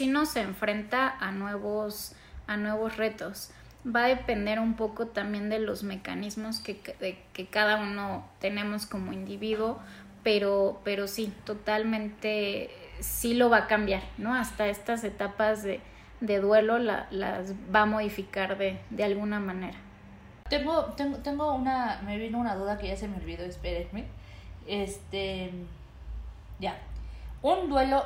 Sí 0.00 0.06
nos, 0.06 0.34
enfrenta 0.36 1.14
a 1.20 1.30
nuevos, 1.30 2.14
a 2.46 2.56
nuevos 2.56 2.96
retos. 2.96 3.50
Va 3.86 4.04
a 4.04 4.08
depender 4.08 4.58
un 4.58 4.72
poco 4.72 5.08
también 5.08 5.50
de 5.50 5.58
los 5.58 5.82
mecanismos 5.82 6.58
que, 6.58 6.78
que 6.78 7.46
cada 7.48 7.76
uno 7.76 8.24
tenemos 8.38 8.86
como 8.86 9.12
individuo, 9.12 9.78
pero, 10.22 10.80
pero 10.84 11.06
sí, 11.06 11.34
totalmente 11.44 12.70
sí 13.00 13.34
lo 13.34 13.50
va 13.50 13.58
a 13.58 13.66
cambiar, 13.66 14.02
¿no? 14.16 14.34
Hasta 14.34 14.68
estas 14.68 15.04
etapas 15.04 15.62
de, 15.62 15.80
de 16.22 16.40
duelo 16.40 16.78
la- 16.78 17.06
las 17.10 17.52
va 17.74 17.82
a 17.82 17.86
modificar 17.86 18.56
de, 18.56 18.78
de 18.88 19.04
alguna 19.04 19.38
manera. 19.38 19.76
Tengo, 20.48 20.84
tengo, 20.96 21.18
tengo 21.18 21.52
una, 21.52 22.00
me 22.06 22.16
vino 22.16 22.38
una 22.38 22.54
duda 22.54 22.78
que 22.78 22.88
ya 22.88 22.96
se 22.96 23.06
me 23.06 23.18
olvidó, 23.18 23.44
espérenme. 23.44 24.06
Este, 24.66 25.50
ya. 26.58 26.78
Un 27.42 27.68
duelo, 27.68 28.04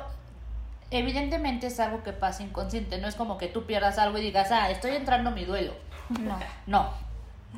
evidentemente 0.99 1.67
es 1.67 1.79
algo 1.79 2.03
que 2.03 2.13
pasa 2.13 2.43
inconsciente, 2.43 2.97
no 2.97 3.07
es 3.07 3.15
como 3.15 3.37
que 3.37 3.47
tú 3.47 3.65
pierdas 3.65 3.97
algo 3.97 4.17
y 4.17 4.21
digas, 4.21 4.51
ah, 4.51 4.69
estoy 4.69 4.91
entrando 4.95 5.29
a 5.29 5.33
mi 5.33 5.45
duelo. 5.45 5.73
No. 6.19 6.37
No. 6.67 7.05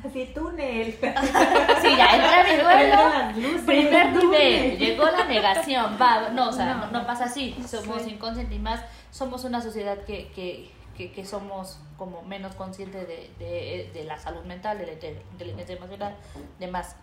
Así 0.06 0.30
túnel. 0.32 0.92
Sí, 1.82 1.96
ya 1.96 2.06
entré 2.14 2.34
a 2.36 2.44
mi 2.44 2.62
duelo. 2.62 3.66
Primer 3.66 4.12
túnel. 4.12 4.30
nivel, 4.30 4.78
llegó 4.78 5.04
la 5.06 5.24
negación, 5.24 5.96
va, 6.00 6.28
no, 6.30 6.50
o 6.50 6.52
sea, 6.52 6.66
no, 6.74 6.86
No. 6.86 7.00
no 7.00 7.06
pasa 7.06 7.24
así, 7.24 7.56
somos 7.66 8.02
Sí. 8.02 8.10
inconscientes 8.10 8.56
y 8.56 8.60
más, 8.60 8.80
somos 9.10 9.42
una 9.44 9.60
sociedad 9.60 9.98
que, 10.04 10.28
que, 10.28 10.70
que, 10.96 11.10
que 11.10 11.24
somos 11.24 11.80
como 11.96 12.22
menos 12.22 12.54
conscientes 12.54 13.08
de, 13.08 13.28
de, 13.40 13.90
de 13.92 14.04
la 14.04 14.16
salud 14.18 14.44
mental, 14.44 14.78
de 14.78 14.86
la 14.86 14.92
inte- 14.92 15.20
inteligencia 15.32 15.74
emocional, 15.74 16.14
demás. 16.60 16.94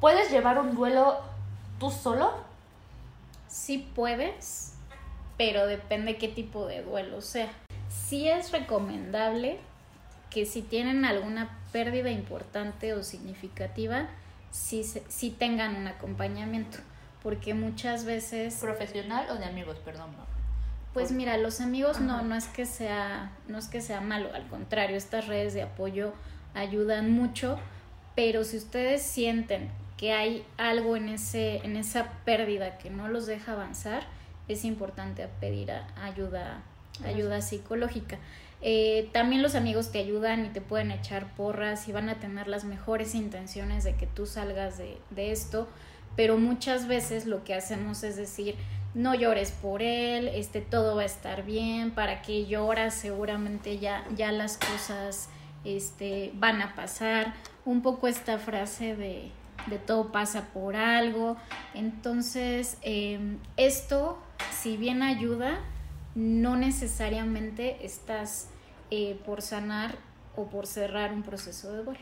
¿Puedes 0.00 0.30
llevar 0.32 0.58
un 0.58 0.74
duelo 0.74 1.20
tú 1.78 1.92
solo? 1.92 2.32
Sí 3.46 3.88
puedes, 3.94 4.73
pero 5.36 5.66
depende 5.66 6.16
qué 6.16 6.28
tipo 6.28 6.66
de 6.66 6.82
duelo 6.82 7.20
sea. 7.20 7.50
Sí 7.88 8.28
es 8.28 8.52
recomendable 8.52 9.58
que 10.30 10.46
si 10.46 10.62
tienen 10.62 11.04
alguna 11.04 11.58
pérdida 11.72 12.10
importante 12.10 12.92
o 12.92 13.02
significativa, 13.02 14.08
sí, 14.50 15.36
tengan 15.38 15.76
un 15.76 15.86
acompañamiento, 15.86 16.78
porque 17.22 17.54
muchas 17.54 18.04
veces, 18.04 18.56
¿Profesional 18.56 19.28
o 19.30 19.36
de 19.36 19.44
amigos? 19.44 19.78
Perdón. 19.84 20.10
pues 20.92 21.12
mira, 21.12 21.36
los 21.36 21.60
amigos 21.60 22.00
no, 22.00 22.22
no 22.22 22.34
es 22.34 22.46
que 22.46 22.66
sea, 22.66 23.32
no 23.48 23.58
es 23.58 23.68
que 23.68 23.80
sea 23.80 24.00
malo, 24.00 24.32
al 24.34 24.46
contrario, 24.48 24.96
estas 24.96 25.26
redes 25.26 25.54
de 25.54 25.62
apoyo 25.62 26.12
ayudan 26.54 27.10
mucho, 27.10 27.58
pero 28.14 28.44
si 28.44 28.56
ustedes 28.56 29.02
sienten 29.02 29.70
que 29.96 30.12
hay 30.12 30.44
algo 30.56 30.96
en, 30.96 31.08
ese, 31.08 31.58
en 31.58 31.76
esa 31.76 32.10
pérdida 32.24 32.78
que 32.78 32.90
no 32.90 33.08
los 33.08 33.26
deja 33.26 33.52
avanzar, 33.52 34.04
es 34.48 34.64
importante 34.64 35.26
pedir 35.40 35.72
ayuda, 36.00 36.62
ayuda 37.04 37.40
psicológica. 37.40 38.18
Eh, 38.60 39.10
también 39.12 39.42
los 39.42 39.54
amigos 39.54 39.92
te 39.92 39.98
ayudan 39.98 40.46
y 40.46 40.48
te 40.48 40.60
pueden 40.60 40.90
echar 40.90 41.34
porras 41.34 41.86
y 41.88 41.92
van 41.92 42.08
a 42.08 42.14
tener 42.14 42.48
las 42.48 42.64
mejores 42.64 43.14
intenciones 43.14 43.84
de 43.84 43.94
que 43.94 44.06
tú 44.06 44.26
salgas 44.26 44.78
de, 44.78 44.96
de 45.10 45.32
esto, 45.32 45.68
pero 46.16 46.38
muchas 46.38 46.86
veces 46.88 47.26
lo 47.26 47.44
que 47.44 47.54
hacemos 47.54 48.02
es 48.04 48.16
decir, 48.16 48.54
no 48.94 49.14
llores 49.14 49.50
por 49.50 49.82
él, 49.82 50.28
este 50.28 50.60
todo 50.60 50.96
va 50.96 51.02
a 51.02 51.06
estar 51.06 51.44
bien, 51.44 51.90
para 51.90 52.22
que 52.22 52.46
lloras 52.46 52.94
seguramente 52.94 53.78
ya, 53.78 54.04
ya 54.16 54.30
las 54.32 54.56
cosas 54.56 55.28
este, 55.64 56.30
van 56.34 56.62
a 56.62 56.74
pasar. 56.74 57.34
Un 57.64 57.82
poco 57.82 58.06
esta 58.06 58.38
frase 58.38 58.94
de, 58.94 59.30
de 59.66 59.78
todo 59.78 60.12
pasa 60.12 60.48
por 60.52 60.76
algo. 60.76 61.36
Entonces, 61.74 62.78
em, 62.82 63.38
esto, 63.56 64.18
si 64.50 64.76
bien 64.76 65.02
ayuda, 65.02 65.58
no 66.14 66.56
necesariamente 66.56 67.84
estás 67.84 68.48
eh, 68.90 69.20
por 69.26 69.42
sanar 69.42 69.96
o 70.36 70.46
por 70.46 70.66
cerrar 70.66 71.12
un 71.12 71.22
proceso 71.22 71.72
de 71.72 71.84
duelo. 71.84 72.00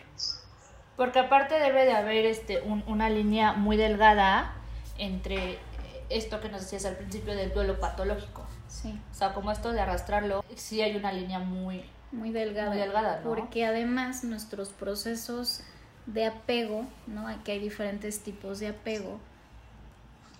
Porque 0.96 1.18
aparte 1.18 1.58
debe 1.58 1.84
de 1.84 1.92
haber 1.92 2.26
este, 2.26 2.60
una 2.86 3.08
línea 3.08 3.54
muy 3.54 3.76
delgada 3.76 4.54
entre 4.98 5.58
esto 6.10 6.40
que 6.40 6.48
nos 6.48 6.62
decías 6.62 6.84
al 6.84 6.96
principio 6.96 7.34
del 7.34 7.52
duelo 7.52 7.80
patológico. 7.80 8.46
Sí. 8.68 8.98
O 9.10 9.14
sea, 9.14 9.32
como 9.32 9.50
esto 9.50 9.72
de 9.72 9.80
arrastrarlo, 9.80 10.44
sí 10.54 10.82
hay 10.82 10.96
una 10.96 11.12
línea 11.12 11.38
muy, 11.38 11.84
muy 12.10 12.30
delgada. 12.30 12.68
Muy 12.68 12.78
delgada, 12.78 13.20
¿no? 13.20 13.28
Porque 13.28 13.64
además 13.64 14.24
nuestros 14.24 14.70
procesos 14.70 15.62
de 16.06 16.26
apego, 16.26 16.86
¿no? 17.06 17.28
Aquí 17.28 17.52
hay 17.52 17.58
diferentes 17.58 18.20
tipos 18.22 18.60
de 18.60 18.68
apego. 18.68 19.18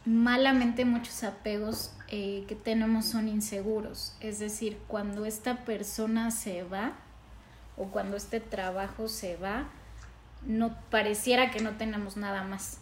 Malamente 0.05 0.85
muchos 0.85 1.23
apegos 1.23 1.95
eh, 2.09 2.45
que 2.49 2.55
tenemos 2.55 3.07
son 3.07 3.29
inseguros. 3.29 4.17
Es 4.21 4.39
decir, 4.39 4.79
cuando 4.89 5.25
esta 5.25 5.65
persona 5.65 6.31
se 6.31 6.65
va 6.65 6.93
o 7.77 7.87
cuando 7.87 8.17
este 8.17 8.41
trabajo 8.41 9.09
se 9.09 9.37
va, 9.37 9.69
no 10.45 10.77
pareciera 10.91 11.51
que 11.51 11.61
no 11.61 11.77
tenemos 11.77 12.17
nada 12.17 12.43
más 12.43 12.79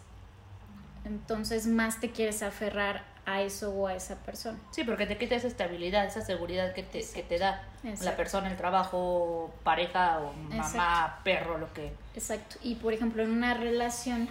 entonces 1.05 1.67
más 1.67 1.99
te 1.99 2.11
quieres 2.11 2.43
aferrar 2.43 3.03
a 3.25 3.41
eso 3.41 3.71
o 3.71 3.87
a 3.87 3.95
esa 3.95 4.15
persona. 4.15 4.57
Sí, 4.71 4.83
porque 4.83 5.05
te 5.05 5.17
quita 5.17 5.35
esa 5.35 5.47
estabilidad, 5.47 6.05
esa 6.05 6.21
seguridad 6.21 6.73
que 6.73 6.83
te, 6.83 7.03
que 7.07 7.23
te 7.23 7.37
da 7.37 7.63
la 8.01 8.15
persona, 8.15 8.49
el 8.49 8.57
trabajo, 8.57 9.53
pareja 9.63 10.19
o 10.19 10.33
mamá, 10.33 11.19
perro, 11.23 11.57
lo 11.57 11.71
que... 11.73 11.93
Exacto. 12.15 12.57
Y 12.63 12.75
por 12.75 12.93
ejemplo, 12.93 13.23
en 13.23 13.31
una 13.31 13.53
relación, 13.53 14.27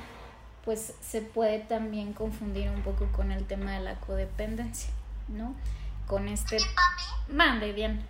pues 0.70 0.94
se 1.00 1.20
puede 1.20 1.59
también 1.59 2.12
confundir 2.12 2.70
un 2.70 2.83
poco 2.83 3.09
con 3.11 3.33
el 3.33 3.44
tema 3.44 3.72
de 3.72 3.80
la 3.80 3.96
codependencia, 3.96 4.90
¿no? 5.26 5.56
Con 6.06 6.28
este... 6.28 6.59
Mande, 7.28 7.72
bien. 7.72 8.00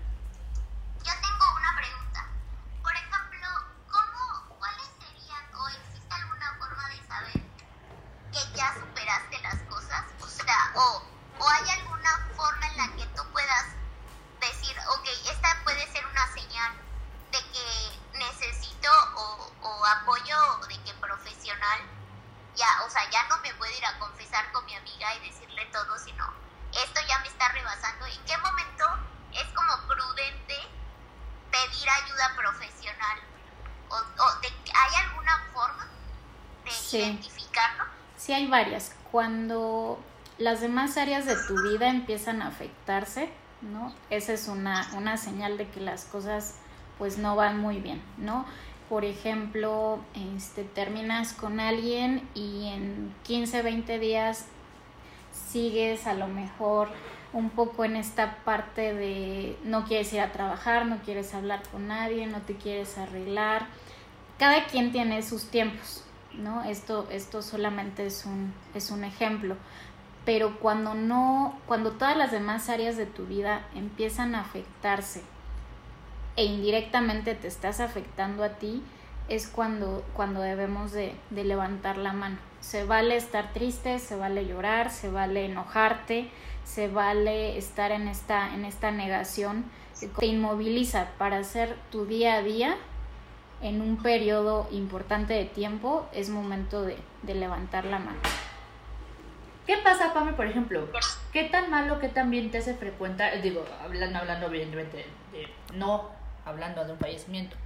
Las 40.41 40.63
demás 40.63 40.97
áreas 40.97 41.27
de 41.27 41.37
tu 41.47 41.55
vida 41.63 41.89
empiezan 41.89 42.43
a 42.43 42.49
afectarse, 42.49 43.29
¿no? 43.61 43.93
Esa 44.09 44.33
es 44.33 44.49
una, 44.49 44.91
una 44.97 45.19
señal 45.19 45.59
de 45.59 45.69
que 45.69 45.81
las 45.81 46.05
cosas 46.07 46.57
pues 46.99 47.19
no 47.19 47.37
van 47.37 47.61
muy 47.61 47.79
bien, 47.79 48.01
¿no? 48.17 48.47
Por 48.89 49.05
ejemplo, 49.05 50.01
este, 50.37 50.65
terminas 50.65 51.35
con 51.35 51.61
alguien 51.61 52.27
y 52.35 52.69
en 52.69 53.15
15, 53.25 53.63
20 53.63 53.99
días 53.99 54.47
sigues 55.51 56.07
a 56.07 56.15
lo 56.15 56.27
mejor 56.27 56.89
un 57.33 57.51
poco 57.51 57.85
en 57.85 57.97
esta 57.97 58.39
parte 58.45 58.95
de 58.95 59.57
no 59.63 59.85
quieres 59.85 60.13
ir 60.13 60.21
a 60.21 60.33
trabajar, 60.33 60.87
no 60.87 60.99
quieres 61.03 61.35
hablar 61.35 61.63
con 61.71 61.87
nadie, 61.87 62.27
no 62.27 62.41
te 62.41 62.57
quieres 62.57 62.99
arreglar. 62.99 63.67
Cada 64.39 64.67
quien 64.67 64.91
tiene 64.91 65.23
sus 65.23 65.51
tiempos, 65.51 66.03
¿no? 66.33 66.65
Esto, 66.65 67.07
esto 67.11 67.43
solamente 67.43 68.07
es 68.07 68.25
un, 68.25 68.53
es 68.75 68.91
un 68.91 69.05
ejemplo. 69.05 69.57
Pero 70.25 70.59
cuando 70.59 70.95
no, 70.95 71.59
cuando 71.67 71.93
todas 71.93 72.17
las 72.17 72.31
demás 72.31 72.69
áreas 72.69 72.97
de 72.97 73.07
tu 73.07 73.27
vida 73.27 73.67
empiezan 73.75 74.35
a 74.35 74.41
afectarse 74.41 75.23
e 76.37 76.45
indirectamente 76.45 77.35
te 77.35 77.49
estás 77.49 77.81
afectando 77.81 78.45
a 78.45 78.51
ti, 78.51 78.83
es 79.29 79.47
cuando, 79.47 80.05
cuando 80.15 80.41
debemos 80.41 80.93
de, 80.93 81.15
de 81.31 81.45
levantar 81.45 81.97
la 81.97 82.13
mano. 82.13 82.39
Se 82.61 82.85
vale 82.85 83.17
estar 83.17 83.53
triste, 83.53 83.99
se 83.99 84.17
vale 84.17 84.47
llorar, 84.47 84.91
se 84.91 85.11
vale 85.11 85.47
enojarte, 85.47 86.31
se 86.65 86.89
vale 86.89 87.57
estar 87.57 87.93
en 87.93 88.09
esta, 88.09 88.55
en 88.55 88.65
esta 88.65 88.91
negación 88.91 89.65
que 89.99 90.09
te 90.09 90.27
inmoviliza 90.27 91.09
para 91.19 91.39
hacer 91.39 91.77
tu 91.91 92.07
día 92.07 92.35
a 92.35 92.43
día 92.43 92.77
en 93.63 93.83
un 93.83 93.97
periodo 93.97 94.67
importante 94.71 95.35
de 95.35 95.45
tiempo, 95.45 96.07
es 96.13 96.31
momento 96.31 96.83
de, 96.83 96.97
levantar 97.27 97.85
la 97.85 97.99
mano. 97.99 98.19
¿Qué 99.71 99.77
pasa, 99.85 100.13
Pame, 100.13 100.33
por 100.33 100.47
ejemplo? 100.47 100.89
¿Qué 101.33 101.45
tan 101.45 101.71
malo, 101.71 102.01
qué 102.01 102.09
tan 102.09 102.29
bien 102.29 102.51
te 102.51 102.59
hace 102.59 102.75
frecuentar? 102.75 103.41
Digo, 103.41 103.65
hablando, 103.81 104.19
hablando 104.19 104.47
evidentemente 104.49 105.07
de, 105.31 105.49
no 105.75 106.09
hablando 106.45 106.85
de 106.85 106.91
un 106.91 106.99
fallecimiento 106.99 107.57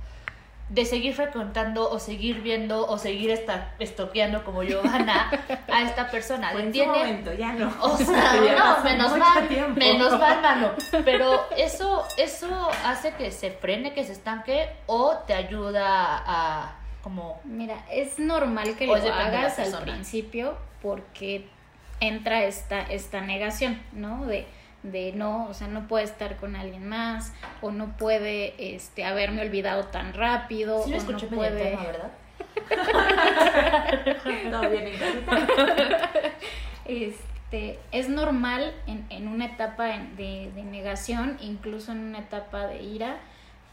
de 0.68 0.84
seguir 0.84 1.14
frecuentando 1.14 1.88
o 1.88 1.98
seguir 1.98 2.42
viendo 2.42 2.86
o 2.86 2.98
seguir 2.98 3.30
estar 3.30 3.72
estoqueando 3.78 4.44
como 4.44 4.62
yo 4.62 4.82
Ana 4.92 5.30
a 5.72 5.82
esta 5.82 6.10
persona. 6.10 6.50
Pues 6.52 6.76
en 6.76 6.88
momento, 6.88 7.32
ya 7.32 7.54
no. 7.54 7.72
O 7.80 7.96
sea, 7.96 8.34
no, 8.34 8.84
menos 8.84 9.16
mal, 9.16 9.74
menos 9.74 10.18
mal, 10.18 10.42
mano. 10.42 10.72
Pero 11.06 11.46
eso, 11.56 12.06
eso 12.18 12.68
hace 12.84 13.14
que 13.14 13.30
se 13.30 13.50
frene, 13.50 13.94
que 13.94 14.04
se 14.04 14.12
estanque 14.12 14.68
o 14.84 15.16
te 15.26 15.32
ayuda 15.32 16.22
a 16.26 16.76
como. 17.02 17.40
Mira, 17.44 17.86
es 17.90 18.18
normal 18.18 18.76
que 18.76 18.86
lo 18.86 18.94
hagas 18.94 19.58
al 19.58 19.84
principio 19.84 20.58
porque 20.82 21.48
entra 22.00 22.44
esta, 22.44 22.82
esta 22.82 23.20
negación, 23.20 23.80
¿no? 23.92 24.26
De 24.26 24.46
de 24.84 25.12
no, 25.12 25.48
o 25.48 25.54
sea, 25.54 25.66
no 25.66 25.88
puede 25.88 26.04
estar 26.04 26.36
con 26.36 26.54
alguien 26.54 26.86
más 26.86 27.32
o 27.62 27.72
no 27.72 27.96
puede 27.96 28.74
este 28.74 29.04
haberme 29.04 29.40
olvidado 29.40 29.84
tan 29.86 30.12
rápido 30.12 30.84
sí 30.84 30.92
o 30.92 30.96
escuché 30.96 31.26
no 31.30 31.36
puede 31.36 31.70
tema, 31.70 31.82
¿verdad? 31.84 32.10
Todo 34.50 34.70
bien 34.70 34.92
Este, 36.84 37.78
es 37.92 38.08
normal 38.10 38.74
en, 38.86 39.06
en 39.08 39.26
una 39.26 39.46
etapa 39.46 39.86
de, 39.86 40.52
de 40.54 40.64
negación, 40.64 41.38
incluso 41.40 41.92
en 41.92 42.00
una 42.00 42.18
etapa 42.18 42.66
de 42.66 42.82
ira, 42.82 43.16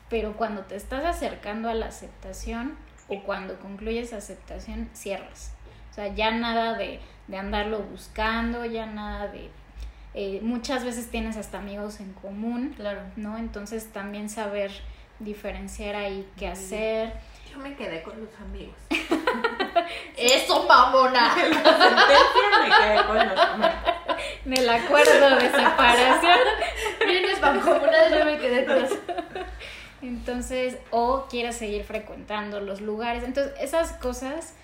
pero 0.10 0.38
cuando 0.38 0.62
te 0.62 0.77
estás 0.77 1.03
acercando 1.03 1.69
a 1.69 1.73
la 1.73 1.88
aceptación 1.88 2.77
o 3.10 3.21
cuando 3.23 3.60
concluyes 3.60 4.13
aceptación, 4.13 4.89
cierras. 4.93 5.53
O 5.91 5.93
sea, 5.93 6.07
ya 6.15 6.31
nada 6.31 6.77
de, 6.77 7.01
de 7.31 7.37
andarlo 7.37 7.79
buscando, 7.79 8.65
ya 8.65 8.85
nada 8.85 9.29
de 9.29 9.49
eh, 10.13 10.39
muchas 10.41 10.83
veces 10.83 11.09
tienes 11.09 11.37
hasta 11.37 11.59
amigos 11.59 12.01
en 12.01 12.11
común, 12.13 12.73
claro. 12.75 13.01
¿no? 13.15 13.37
Entonces 13.37 13.91
también 13.93 14.29
saber 14.29 14.71
diferenciar 15.19 15.95
ahí 15.95 16.29
qué 16.37 16.49
hacer. 16.49 17.13
Yo 17.49 17.59
me 17.59 17.75
quedé 17.75 18.03
con 18.03 18.19
los 18.19 18.29
amigos. 18.41 18.75
Eso, 20.17 20.65
mamona. 20.67 21.33
me 21.35 22.69
quedé 22.69 23.05
con 23.07 23.17
los 23.17 23.39
amigos. 23.39 23.75
Me 24.43 24.61
la 24.61 24.75
acuerdo 24.75 25.35
de 25.37 25.49
separación. 25.49 26.39
Vienes 27.05 27.39
mancomunadas, 27.39 28.11
yo 28.11 28.25
me 28.25 28.37
quedé 28.37 28.65
con 28.65 28.81
los 28.81 28.91
Entonces, 30.01 30.77
o 30.89 31.27
quieres 31.29 31.55
seguir 31.55 31.85
frecuentando 31.85 32.59
los 32.59 32.81
lugares. 32.81 33.23
Entonces, 33.23 33.53
esas 33.61 33.93
cosas 33.93 34.55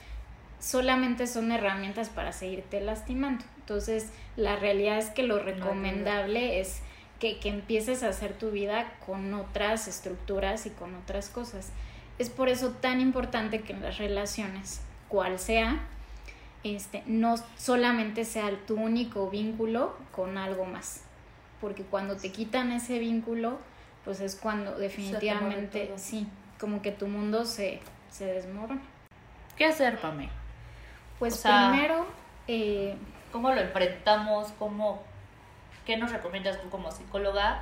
solamente 0.59 1.27
son 1.27 1.51
herramientas 1.51 2.09
para 2.09 2.31
seguirte 2.31 2.81
lastimando. 2.81 3.45
Entonces, 3.59 4.11
la 4.35 4.55
realidad 4.55 4.97
es 4.97 5.09
que 5.09 5.23
lo 5.23 5.39
recomendable 5.39 6.59
es 6.59 6.81
que, 7.19 7.39
que, 7.39 7.49
empieces 7.49 8.03
a 8.03 8.09
hacer 8.09 8.33
tu 8.33 8.51
vida 8.51 8.93
con 9.05 9.33
otras 9.33 9.87
estructuras 9.87 10.65
y 10.65 10.69
con 10.69 10.95
otras 10.95 11.29
cosas. 11.29 11.71
Es 12.19 12.29
por 12.29 12.49
eso 12.49 12.71
tan 12.71 13.01
importante 13.01 13.61
que 13.61 13.73
en 13.73 13.81
las 13.81 13.97
relaciones, 13.97 14.81
cual 15.07 15.39
sea, 15.39 15.81
este, 16.63 17.03
no 17.05 17.35
solamente 17.57 18.25
sea 18.25 18.51
tu 18.65 18.75
único 18.75 19.29
vínculo 19.29 19.95
con 20.11 20.37
algo 20.37 20.65
más. 20.65 21.03
Porque 21.61 21.83
cuando 21.83 22.17
te 22.17 22.31
quitan 22.31 22.71
ese 22.71 22.99
vínculo, 22.99 23.57
pues 24.05 24.19
es 24.21 24.35
cuando 24.35 24.77
definitivamente, 24.77 25.91
sí, 25.97 26.27
como 26.59 26.81
que 26.81 26.91
tu 26.91 27.07
mundo 27.07 27.45
se, 27.45 27.79
se 28.09 28.25
desmorona. 28.25 28.81
¿Qué 29.57 29.65
hacer, 29.65 29.99
Pame? 29.99 30.29
Pues 31.19 31.33
O 31.33 31.37
sea- 31.37 31.69
primero, 31.71 32.05
eh, 32.47 32.95
¿Cómo 33.31 33.51
lo 33.51 33.59
enfrentamos? 33.59 34.53
¿Cómo, 34.57 35.03
¿Qué 35.85 35.97
nos 35.97 36.11
recomiendas 36.11 36.61
tú 36.61 36.69
como 36.69 36.91
psicóloga? 36.91 37.61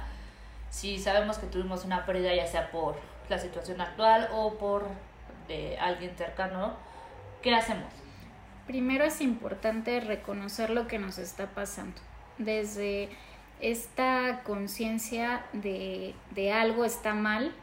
Si 0.69 0.99
sabemos 0.99 1.37
que 1.39 1.47
tuvimos 1.47 1.85
una 1.85 2.05
pérdida, 2.05 2.33
ya 2.35 2.45
sea 2.45 2.69
por 2.71 2.95
la 3.29 3.39
situación 3.39 3.81
actual 3.81 4.29
o 4.31 4.53
por 4.55 4.87
de 5.47 5.77
alguien 5.79 6.15
cercano, 6.15 6.73
¿qué 7.41 7.53
hacemos? 7.55 7.91
Primero 8.67 9.05
es 9.05 9.21
importante 9.21 9.99
reconocer 9.99 10.69
lo 10.69 10.87
que 10.87 10.99
nos 10.99 11.17
está 11.17 11.47
pasando. 11.47 11.99
Desde 12.37 13.09
esta 13.59 14.41
conciencia 14.43 15.43
de, 15.53 16.13
de 16.31 16.53
algo 16.53 16.85
está 16.85 17.13
mal 17.13 17.53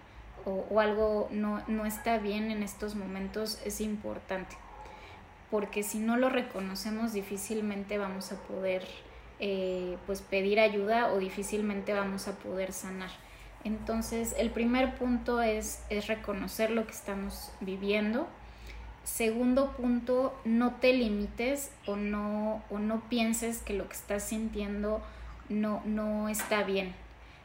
o, 0.45 0.67
o 0.71 0.81
algo 0.81 1.29
no, 1.31 1.63
no 1.69 1.87
está 1.87 2.19
bien 2.19 2.51
en 2.51 2.63
estos 2.65 2.95
momentos 2.97 3.61
es 3.65 3.81
importante. 3.81 4.57
Porque 5.53 5.85
si 5.85 6.01
no 6.01 6.17
lo 6.17 6.31
reconocemos 6.31 7.13
difícilmente 7.13 7.97
vamos 7.97 8.33
a 8.33 8.43
poder 8.43 8.85
eh, 9.39 9.97
pues 10.07 10.21
pedir 10.21 10.59
ayuda 10.59 11.13
o 11.13 11.19
difícilmente 11.19 11.93
vamos 11.93 12.27
a 12.27 12.33
poder 12.39 12.73
sanar. 12.73 13.11
Entonces 13.63 14.35
el 14.37 14.51
primer 14.51 14.97
punto 14.97 15.41
es, 15.41 15.85
es 15.91 16.09
reconocer 16.09 16.73
lo 16.73 16.85
que 16.87 16.93
estamos 16.93 17.53
viviendo, 17.61 18.27
Segundo 19.05 19.73
punto, 19.73 20.39
no 20.45 20.77
te 20.77 20.93
limites 20.93 21.73
o 21.87 21.97
no, 21.97 22.63
o 22.71 22.79
no 22.79 23.01
pienses 23.09 23.59
que 23.59 23.75
lo 23.75 23.89
que 23.89 23.95
estás 23.95 24.23
sintiendo 24.23 25.03
no, 25.49 25.83
no 25.85 26.29
está 26.29 26.63
bien. 26.63 26.95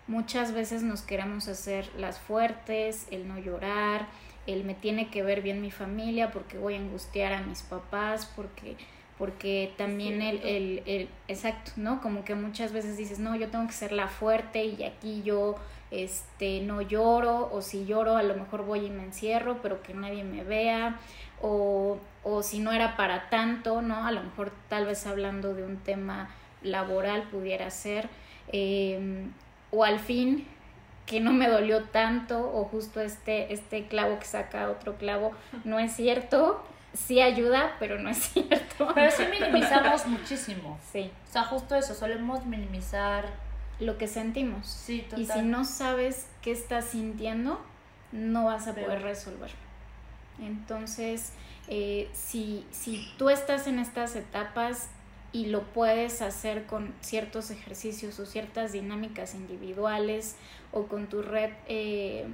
Muchas 0.05 0.53
veces 0.53 0.83
nos 0.83 1.01
queremos 1.01 1.47
hacer 1.47 1.91
las 1.97 2.19
fuertes, 2.19 3.07
el 3.09 3.27
no 3.27 3.39
llorar, 3.39 4.07
el 4.47 4.63
me 4.63 4.73
tiene 4.73 5.09
que 5.09 5.21
ver 5.21 5.41
bien 5.41 5.61
mi 5.61 5.71
familia 5.71 6.31
porque 6.31 6.57
voy 6.57 6.73
a 6.75 6.77
angustiar 6.77 7.33
a 7.33 7.41
mis 7.41 7.61
papás, 7.61 8.31
porque, 8.35 8.77
porque 9.17 9.73
también 9.77 10.21
el, 10.21 10.37
el, 10.43 10.83
el, 10.85 11.09
exacto, 11.27 11.73
¿no? 11.75 12.01
Como 12.01 12.23
que 12.23 12.33
muchas 12.33 12.71
veces 12.71 12.97
dices, 12.97 13.19
no, 13.19 13.35
yo 13.35 13.49
tengo 13.49 13.67
que 13.67 13.73
ser 13.73 13.91
la 13.91 14.07
fuerte 14.07 14.65
y 14.65 14.83
aquí 14.83 15.21
yo 15.23 15.55
este, 15.91 16.61
no 16.61 16.81
lloro, 16.81 17.49
o 17.51 17.61
si 17.61 17.85
lloro 17.85 18.15
a 18.15 18.23
lo 18.23 18.35
mejor 18.35 18.65
voy 18.65 18.85
y 18.85 18.89
me 18.89 19.03
encierro, 19.03 19.61
pero 19.61 19.83
que 19.83 19.93
nadie 19.93 20.23
me 20.23 20.43
vea 20.43 20.97
o, 21.41 21.97
o 22.23 22.41
si 22.41 22.59
no 22.59 22.71
era 22.71 22.95
para 22.95 23.29
tanto, 23.29 23.81
¿no? 23.81 24.05
A 24.05 24.11
lo 24.11 24.23
mejor 24.23 24.51
tal 24.69 24.85
vez 24.85 25.05
hablando 25.05 25.53
de 25.53 25.63
un 25.63 25.77
tema 25.77 26.29
laboral 26.63 27.23
pudiera 27.29 27.69
ser, 27.69 28.09
eh, 28.51 29.27
o 29.71 29.83
al 29.83 29.99
fin 29.99 30.47
que 31.07 31.19
no 31.19 31.33
me 31.33 31.47
dolió 31.47 31.85
tanto, 31.85 32.51
o 32.53 32.65
justo 32.65 33.01
este, 33.01 33.51
este 33.51 33.87
clavo 33.87 34.19
que 34.19 34.25
saca 34.25 34.69
otro 34.69 34.97
clavo, 34.97 35.31
no 35.63 35.79
es 35.79 35.93
cierto, 35.95 36.63
sí 36.93 37.19
ayuda, 37.21 37.75
pero 37.79 37.97
no 37.97 38.09
es 38.09 38.17
cierto. 38.33 38.89
Pero 38.93 39.09
sí 39.09 39.23
minimizamos 39.31 40.05
muchísimo. 40.05 40.77
Sí, 40.91 41.09
O 41.29 41.31
sea, 41.31 41.43
justo 41.45 41.75
eso, 41.75 41.95
solemos 41.95 42.45
minimizar. 42.45 43.25
lo 43.79 43.97
que 43.97 44.07
sentimos. 44.07 44.67
Sí, 44.67 45.01
total. 45.09 45.21
Y 45.21 45.25
si 45.25 45.41
no 45.41 45.63
sabes 45.65 46.27
qué 46.41 46.51
estás 46.51 46.85
sintiendo, 46.85 47.59
no 48.11 48.45
vas 48.45 48.67
a 48.67 48.73
poder 48.75 49.01
resolver. 49.01 49.51
Entonces, 50.41 51.33
eh, 51.67 52.09
si, 52.13 52.65
si 52.71 53.07
tú 53.17 53.29
estás 53.29 53.67
en 53.67 53.79
estas 53.79 54.15
etapas 54.15 54.89
y 55.33 55.47
lo 55.47 55.63
puedes 55.63 56.21
hacer 56.21 56.65
con 56.65 56.93
ciertos 57.01 57.51
ejercicios 57.51 58.19
o 58.19 58.25
ciertas 58.25 58.71
dinámicas 58.71 59.35
individuales 59.35 60.35
o 60.71 60.87
con 60.87 61.07
tu 61.07 61.21
red 61.21 61.51
eh, 61.67 62.27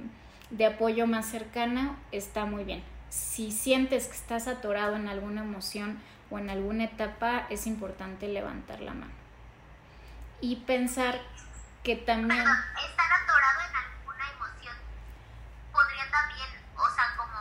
de 0.50 0.66
apoyo 0.66 1.06
más 1.06 1.26
cercana, 1.26 1.96
está 2.12 2.44
muy 2.44 2.64
bien. 2.64 2.82
Si 3.10 3.52
sientes 3.52 4.06
que 4.06 4.14
estás 4.14 4.48
atorado 4.48 4.96
en 4.96 5.08
alguna 5.08 5.42
emoción 5.42 5.98
o 6.30 6.38
en 6.38 6.50
alguna 6.50 6.84
etapa, 6.84 7.46
es 7.50 7.66
importante 7.66 8.28
levantar 8.28 8.80
la 8.80 8.94
mano. 8.94 9.12
Y 10.40 10.56
pensar 10.56 11.20
que 11.82 11.96
también... 11.96 12.42
Perdón, 12.42 12.56
estar 12.90 13.12
atorado 13.22 13.60
en 13.68 13.76
alguna 13.76 14.30
emoción 14.30 14.76
podría 15.72 16.10
también, 16.10 16.48
o 16.76 16.88
sea, 16.90 17.14
como 17.16 17.38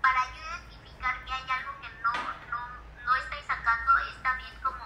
para 0.00 0.20
yo 0.34 0.42
identificar 0.42 1.24
que 1.24 1.32
hay 1.32 1.50
algo 1.50 1.72
que 1.80 1.88
no, 2.02 2.12
no, 2.50 2.60
no 3.06 3.16
estoy 3.16 3.38
sacando, 3.46 3.98
es 3.98 4.22
también 4.22 4.52
como, 4.62 4.84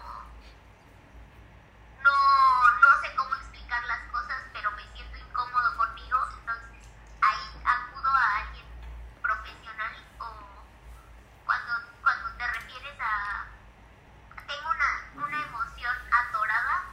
no, 2.03 2.13
no 2.81 3.01
sé 3.03 3.15
cómo 3.17 3.35
explicar 3.35 3.85
las 3.87 4.01
cosas, 4.13 4.43
pero 4.53 4.71
me 4.73 4.83
siento 4.95 5.17
incómodo 5.17 5.77
conmigo, 5.77 6.19
entonces 6.39 6.87
ahí 7.21 7.47
acudo 7.65 8.11
a 8.11 8.37
alguien 8.39 8.67
profesional 9.23 9.95
o 10.21 10.27
cuando, 11.45 11.73
cuando 12.03 12.29
te 12.37 12.47
refieres 12.47 13.01
a, 13.01 13.47
tengo 14.47 14.69
una, 14.71 15.25
una 15.27 15.43
emoción 15.43 15.97
atorada, 16.13 16.85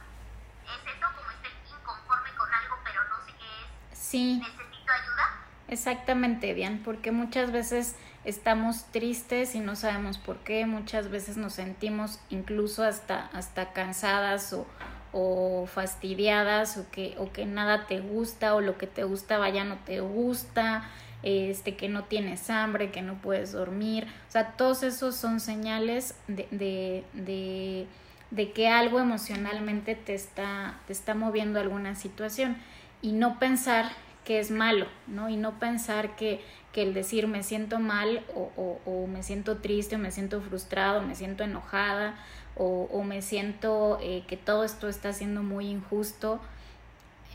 es 0.64 0.96
eso, 0.96 1.06
como 1.14 1.30
estoy 1.30 1.52
inconforme 1.68 2.34
con 2.34 2.52
algo, 2.52 2.78
pero 2.82 3.04
no 3.08 3.24
sé 3.26 3.32
qué 3.36 3.62
es, 3.92 3.98
Sí, 3.98 4.38
necesito 4.38 4.92
ayuda. 4.92 5.44
Exactamente, 5.86 6.54
Dian, 6.54 6.80
porque 6.82 7.12
muchas 7.12 7.52
veces 7.52 7.94
estamos 8.24 8.86
tristes 8.90 9.54
y 9.54 9.60
no 9.60 9.76
sabemos 9.76 10.16
por 10.16 10.38
qué, 10.38 10.64
muchas 10.64 11.10
veces 11.10 11.36
nos 11.36 11.52
sentimos 11.52 12.20
incluso 12.30 12.84
hasta, 12.84 13.26
hasta 13.34 13.74
cansadas 13.74 14.54
o, 14.54 14.66
o 15.12 15.66
fastidiadas 15.66 16.78
o 16.78 16.90
que, 16.90 17.14
o 17.18 17.32
que 17.32 17.44
nada 17.44 17.86
te 17.86 18.00
gusta 18.00 18.54
o 18.54 18.62
lo 18.62 18.78
que 18.78 18.86
te 18.86 19.04
gustaba 19.04 19.50
ya 19.50 19.64
no 19.64 19.76
te 19.84 20.00
gusta, 20.00 20.88
este, 21.22 21.76
que 21.76 21.90
no 21.90 22.04
tienes 22.04 22.48
hambre, 22.48 22.90
que 22.90 23.02
no 23.02 23.16
puedes 23.16 23.52
dormir, 23.52 24.06
o 24.26 24.32
sea, 24.32 24.52
todos 24.52 24.82
esos 24.84 25.14
son 25.14 25.38
señales 25.38 26.14
de, 26.28 26.48
de, 26.50 27.04
de, 27.12 27.86
de 28.30 28.52
que 28.52 28.68
algo 28.68 29.00
emocionalmente 29.00 29.96
te 29.96 30.14
está, 30.14 30.78
te 30.86 30.94
está 30.94 31.14
moviendo 31.14 31.60
alguna 31.60 31.94
situación. 31.94 32.56
Y 33.02 33.12
no 33.12 33.38
pensar 33.38 33.90
que 34.24 34.40
es 34.40 34.50
malo, 34.50 34.86
¿no? 35.06 35.28
Y 35.28 35.36
no 35.36 35.58
pensar 35.58 36.16
que, 36.16 36.42
que 36.72 36.82
el 36.82 36.94
decir 36.94 37.26
me 37.28 37.42
siento 37.42 37.78
mal 37.78 38.24
o, 38.34 38.50
o, 38.56 38.80
o 38.90 39.06
me 39.06 39.22
siento 39.22 39.58
triste 39.58 39.96
o 39.96 39.98
me 39.98 40.10
siento 40.10 40.40
frustrado, 40.40 41.02
me 41.02 41.14
siento 41.14 41.44
enojada 41.44 42.14
o, 42.56 42.88
o 42.90 43.02
me 43.04 43.20
siento 43.22 43.98
eh, 44.00 44.24
que 44.26 44.36
todo 44.36 44.64
esto 44.64 44.88
está 44.88 45.12
siendo 45.12 45.42
muy 45.42 45.68
injusto, 45.68 46.40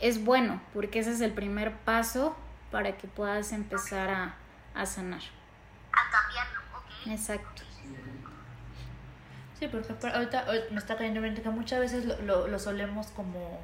es 0.00 0.24
bueno, 0.24 0.60
porque 0.74 0.98
ese 1.00 1.12
es 1.12 1.20
el 1.20 1.32
primer 1.32 1.72
paso 1.78 2.34
para 2.70 2.96
que 2.96 3.06
puedas 3.06 3.52
empezar 3.52 4.10
a, 4.10 4.34
a 4.74 4.86
sanar. 4.86 5.20
a 5.92 6.10
cambiarlo, 6.10 6.60
¿ok? 6.76 7.12
Exacto. 7.12 7.62
Sí, 9.58 9.68
porque 9.68 9.92
por- 9.92 10.10
ahorita, 10.10 10.40
ahorita 10.40 10.66
me 10.70 10.78
está 10.78 10.96
cayendo 10.96 11.18
en 11.18 11.24
mente 11.26 11.42
que 11.42 11.50
muchas 11.50 11.80
veces 11.80 12.04
lo, 12.06 12.16
lo, 12.22 12.48
lo 12.48 12.58
solemos 12.58 13.08
como... 13.08 13.60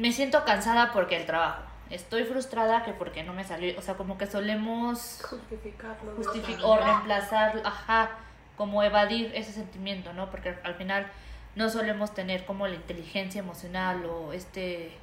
Me 0.00 0.12
siento 0.12 0.44
cansada 0.44 0.92
porque 0.92 1.16
el 1.16 1.26
trabajo. 1.26 1.62
Estoy 1.90 2.24
frustrada 2.24 2.84
que 2.84 2.92
porque 2.92 3.22
no 3.22 3.32
me 3.32 3.44
salió. 3.44 3.78
O 3.78 3.82
sea, 3.82 3.94
como 3.96 4.16
que 4.16 4.26
solemos 4.26 5.20
Justificarlo. 5.28 6.14
justificar 6.16 6.64
o 6.64 6.76
reemplazar, 6.76 7.60
ajá, 7.64 8.10
como 8.56 8.82
evadir 8.82 9.32
ese 9.34 9.52
sentimiento, 9.52 10.12
¿no? 10.12 10.30
Porque 10.30 10.56
al 10.64 10.74
final 10.76 11.10
no 11.56 11.68
solemos 11.68 12.14
tener 12.14 12.46
como 12.46 12.66
la 12.66 12.76
inteligencia 12.76 13.40
emocional 13.40 14.04
o 14.06 14.32
este, 14.32 14.96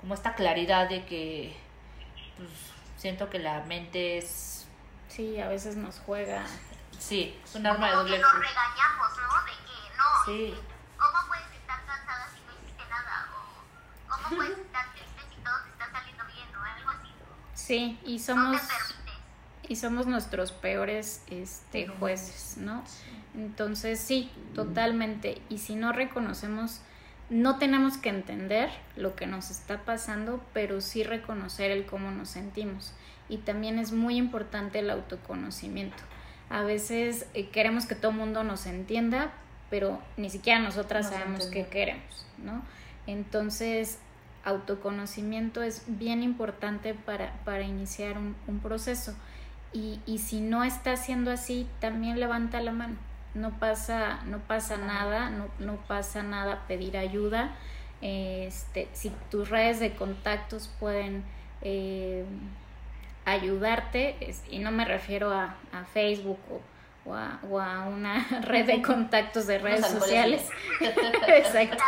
como 0.00 0.14
esta 0.14 0.34
claridad 0.34 0.88
de 0.88 1.04
que, 1.04 1.56
pues, 2.36 2.48
siento 2.96 3.28
que 3.28 3.38
la 3.38 3.60
mente 3.64 4.18
es, 4.18 4.66
Sí, 5.08 5.38
a 5.40 5.48
veces 5.48 5.76
nos 5.76 5.98
juega. 5.98 6.42
sí, 6.98 7.38
es 7.44 7.54
un 7.56 7.66
arma 7.66 7.86
de 7.86 7.92
Como 7.92 8.02
doble 8.04 8.16
que 8.16 8.22
nos 8.22 8.30
filo. 8.32 8.42
regañamos, 8.44 9.10
¿no? 9.18 9.44
De 9.44 9.50
que 9.50 9.96
no, 9.98 10.24
Sí. 10.24 10.54
¿cómo 10.96 11.18
puedes 11.28 11.52
estar 11.60 11.84
cansada 11.84 12.28
si 12.32 12.40
no 12.46 12.52
hiciste 12.62 12.82
nada? 12.88 13.26
O 14.32 14.36
¿cómo 14.36 14.48
puedes 14.48 14.58
estar 14.58 14.92
triste 14.92 15.20
si 15.34 15.42
todo 15.42 15.54
te 15.64 15.70
está 15.70 15.90
saliendo 15.92 16.24
bien? 16.26 16.48
O 16.56 16.62
algo 16.62 16.90
así. 16.90 17.08
Sí, 17.54 17.98
y 18.04 18.18
somos... 18.18 18.60
y 19.68 19.76
somos 19.76 20.06
nuestros 20.06 20.52
peores 20.52 21.22
este, 21.28 21.86
jueces, 21.88 22.56
¿no? 22.58 22.82
Entonces 23.34 24.00
sí, 24.00 24.30
totalmente. 24.54 25.40
Y 25.48 25.58
si 25.58 25.74
no 25.74 25.92
reconocemos, 25.92 26.80
no 27.30 27.58
tenemos 27.58 27.96
que 27.96 28.10
entender 28.10 28.70
lo 28.96 29.16
que 29.16 29.26
nos 29.26 29.50
está 29.50 29.84
pasando, 29.84 30.44
pero 30.52 30.80
sí 30.80 31.02
reconocer 31.02 31.70
el 31.70 31.86
cómo 31.86 32.10
nos 32.10 32.28
sentimos. 32.28 32.92
Y 33.28 33.38
también 33.38 33.78
es 33.78 33.92
muy 33.92 34.16
importante 34.16 34.80
el 34.80 34.90
autoconocimiento. 34.90 36.02
A 36.50 36.62
veces 36.62 37.26
eh, 37.32 37.48
queremos 37.48 37.86
que 37.86 37.94
todo 37.94 38.10
el 38.10 38.18
mundo 38.18 38.44
nos 38.44 38.66
entienda, 38.66 39.32
pero 39.70 40.02
ni 40.18 40.28
siquiera 40.28 40.60
nosotras 40.60 41.06
Nos 41.06 41.14
sabemos 41.14 41.46
qué 41.46 41.66
queremos, 41.66 42.26
¿no? 42.36 42.62
Entonces, 43.06 43.98
autoconocimiento 44.44 45.62
es 45.62 45.84
bien 45.86 46.22
importante 46.22 46.94
para, 46.94 47.32
para 47.44 47.62
iniciar 47.62 48.18
un, 48.18 48.36
un 48.46 48.60
proceso. 48.60 49.14
Y, 49.72 50.00
y 50.04 50.18
si 50.18 50.40
no 50.40 50.64
está 50.64 50.92
haciendo 50.92 51.30
así, 51.30 51.66
también 51.80 52.20
levanta 52.20 52.60
la 52.60 52.72
mano. 52.72 52.96
No 53.34 53.58
pasa, 53.58 54.20
no 54.26 54.38
pasa 54.40 54.76
nada, 54.76 55.30
no, 55.30 55.48
no 55.58 55.76
pasa 55.76 56.22
nada 56.22 56.66
pedir 56.68 56.96
ayuda. 56.98 57.52
Este, 58.02 58.88
si 58.92 59.10
tus 59.30 59.48
redes 59.48 59.80
de 59.80 59.94
contactos 59.94 60.68
pueden 60.80 61.24
eh, 61.62 62.24
ayudarte, 63.24 64.34
y 64.50 64.58
no 64.58 64.70
me 64.72 64.84
refiero 64.84 65.30
a, 65.32 65.54
a 65.72 65.84
Facebook 65.84 66.38
o, 66.50 66.60
a, 67.06 67.40
o, 67.48 67.58
a, 67.58 67.88
una 67.88 68.26
red 68.42 68.66
de 68.66 68.82
contactos 68.82 69.46
de 69.46 69.58
redes 69.58 69.86
sociales. 69.86 70.48
exacto. 71.28 71.82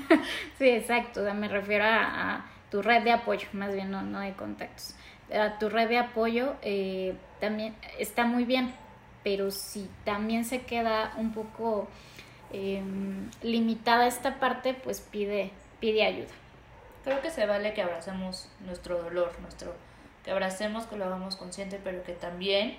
sí, 0.58 0.68
exacto. 0.68 1.22
me 1.34 1.48
refiero 1.48 1.84
a, 1.86 2.44
tu 2.70 2.82
red 2.82 3.04
de 3.04 3.12
apoyo, 3.12 3.46
más 3.52 3.72
bien 3.72 3.90
no, 3.90 4.02
no 4.02 4.20
de 4.20 4.32
contactos. 4.32 4.94
A 5.32 5.58
tu 5.58 5.68
red 5.68 5.88
de 5.88 5.98
apoyo 5.98 6.54
eh, 6.62 7.14
también 7.40 7.74
está 7.98 8.24
muy 8.24 8.44
bien, 8.44 8.72
pero 9.22 9.50
si 9.50 9.88
también 10.04 10.44
se 10.44 10.62
queda 10.62 11.12
un 11.16 11.32
poco 11.32 11.88
eh, 12.52 12.82
limitada 13.42 14.06
esta 14.06 14.38
parte, 14.38 14.74
pues 14.74 15.00
pide, 15.00 15.50
pide 15.80 16.04
ayuda. 16.04 16.32
Creo 17.04 17.20
que 17.20 17.30
se 17.30 17.46
vale 17.46 17.72
que 17.72 17.82
abracemos 17.82 18.48
nuestro 18.64 19.02
dolor, 19.02 19.32
nuestro 19.40 19.74
que 20.24 20.32
abracemos, 20.32 20.86
que 20.86 20.96
lo 20.96 21.04
hagamos 21.04 21.36
consciente, 21.36 21.80
pero 21.82 22.02
que 22.02 22.12
también, 22.12 22.76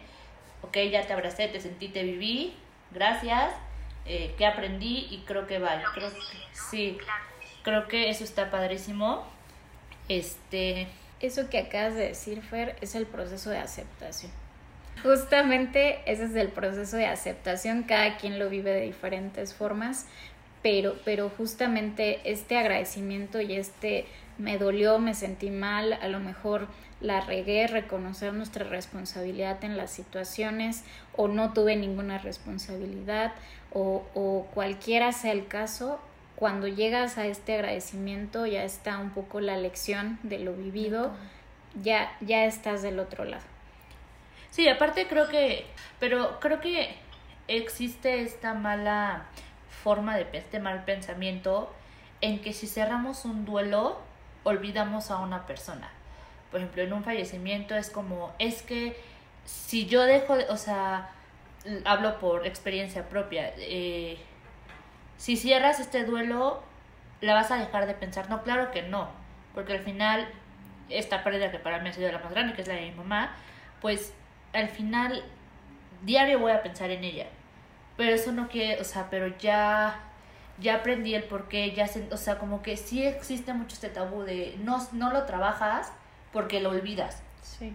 ok, 0.61 0.77
ya 0.91 1.05
te 1.05 1.13
abracé, 1.13 1.47
te 1.47 1.59
sentí, 1.59 1.89
te 1.89 2.03
viví, 2.03 2.55
gracias, 2.91 3.53
eh, 4.05 4.33
que 4.37 4.45
aprendí 4.45 5.07
y 5.09 5.23
creo 5.25 5.47
que 5.47 5.59
vale. 5.59 5.83
Creo 5.93 6.13
que, 6.13 6.19
sí, 6.53 6.97
creo 7.63 7.87
que 7.87 8.09
eso 8.09 8.23
está 8.23 8.49
padrísimo. 8.49 9.25
Este... 10.09 10.87
Eso 11.19 11.49
que 11.49 11.57
acabas 11.57 11.95
de 11.95 12.09
decir, 12.09 12.43
Fer, 12.43 12.75
es 12.79 12.93
el 12.93 13.07
proceso 13.07 13.49
de 13.49 13.57
aceptación. 13.57 14.31
Justamente 15.01 15.99
ese 16.05 16.25
es 16.25 16.35
el 16.35 16.49
proceso 16.49 16.97
de 16.97 17.07
aceptación, 17.07 17.83
cada 17.83 18.17
quien 18.17 18.39
lo 18.39 18.49
vive 18.49 18.71
de 18.71 18.81
diferentes 18.81 19.53
formas, 19.53 20.05
pero, 20.61 20.95
pero 21.05 21.29
justamente 21.29 22.19
este 22.23 22.57
agradecimiento 22.57 23.41
y 23.41 23.55
este 23.55 24.05
me 24.37 24.57
dolió, 24.57 24.99
me 24.99 25.13
sentí 25.13 25.49
mal, 25.49 25.93
a 25.93 26.07
lo 26.07 26.19
mejor 26.19 26.67
la 27.01 27.21
regué, 27.21 27.67
reconocer 27.67 28.33
nuestra 28.33 28.65
responsabilidad 28.65 29.63
en 29.63 29.77
las 29.77 29.91
situaciones 29.91 30.83
o 31.15 31.27
no 31.27 31.53
tuve 31.53 31.75
ninguna 31.75 32.17
responsabilidad 32.17 33.33
o, 33.71 34.03
o 34.13 34.47
cualquiera 34.53 35.11
sea 35.11 35.31
el 35.31 35.47
caso, 35.47 35.99
cuando 36.35 36.67
llegas 36.67 37.17
a 37.17 37.25
este 37.25 37.55
agradecimiento 37.55 38.45
ya 38.45 38.63
está 38.63 38.99
un 38.99 39.09
poco 39.09 39.39
la 39.41 39.57
lección 39.57 40.19
de 40.23 40.39
lo 40.39 40.53
vivido, 40.53 41.11
ya, 41.81 42.15
ya 42.21 42.45
estás 42.45 42.81
del 42.81 42.99
otro 42.99 43.25
lado. 43.25 43.43
Sí, 44.51 44.67
aparte 44.67 45.07
creo 45.07 45.27
que, 45.27 45.65
pero 45.99 46.39
creo 46.39 46.61
que 46.61 46.95
existe 47.47 48.21
esta 48.21 48.53
mala 48.53 49.25
forma 49.83 50.15
de 50.17 50.27
este 50.33 50.59
mal 50.59 50.83
pensamiento 50.83 51.73
en 52.21 52.41
que 52.41 52.53
si 52.53 52.67
cerramos 52.67 53.25
un 53.25 53.45
duelo 53.45 53.99
olvidamos 54.43 55.11
a 55.11 55.17
una 55.17 55.45
persona. 55.45 55.89
Por 56.51 56.59
ejemplo, 56.59 56.81
en 56.83 56.93
un 56.93 57.03
fallecimiento 57.03 57.75
es 57.75 57.89
como, 57.89 58.33
es 58.39 58.61
que 58.61 58.97
si 59.45 59.85
yo 59.85 60.03
dejo, 60.03 60.37
de, 60.37 60.45
o 60.49 60.57
sea, 60.57 61.09
hablo 61.85 62.19
por 62.19 62.45
experiencia 62.45 63.09
propia, 63.09 63.53
eh, 63.57 64.17
si 65.17 65.35
cierras 65.35 65.79
este 65.79 66.05
duelo, 66.05 66.63
la 67.21 67.33
vas 67.33 67.51
a 67.51 67.57
dejar 67.57 67.87
de 67.87 67.93
pensar. 67.93 68.29
No, 68.29 68.43
claro 68.43 68.71
que 68.71 68.83
no, 68.83 69.09
porque 69.53 69.73
al 69.73 69.79
final, 69.79 70.27
esta 70.89 71.23
pérdida 71.23 71.51
que 71.51 71.59
para 71.59 71.79
mí 71.79 71.89
ha 71.89 71.93
sido 71.93 72.11
la 72.11 72.19
más 72.19 72.31
grande, 72.31 72.53
que 72.53 72.61
es 72.61 72.67
la 72.67 72.75
de 72.75 72.89
mi 72.89 72.91
mamá, 72.91 73.35
pues 73.81 74.13
al 74.53 74.69
final, 74.69 75.23
diario 76.03 76.39
voy 76.39 76.51
a 76.51 76.63
pensar 76.63 76.91
en 76.91 77.03
ella. 77.03 77.27
Pero 77.97 78.15
eso 78.15 78.31
no 78.31 78.47
quiere, 78.47 78.79
o 78.79 78.83
sea, 78.83 79.09
pero 79.09 79.27
ya 79.39 80.07
ya 80.59 80.75
aprendí 80.75 81.13
el 81.13 81.23
por 81.23 81.47
qué, 81.47 81.71
ya 81.73 81.87
se, 81.87 82.07
o 82.11 82.17
sea, 82.17 82.39
como 82.39 82.61
que 82.61 82.77
sí 82.77 83.05
existe 83.05 83.53
mucho 83.53 83.75
este 83.75 83.89
tabú 83.89 84.23
de 84.23 84.55
no, 84.59 84.77
no 84.91 85.11
lo 85.11 85.23
trabajas 85.25 85.91
porque 86.31 86.59
lo 86.59 86.69
olvidas. 86.69 87.21
Sí. 87.41 87.73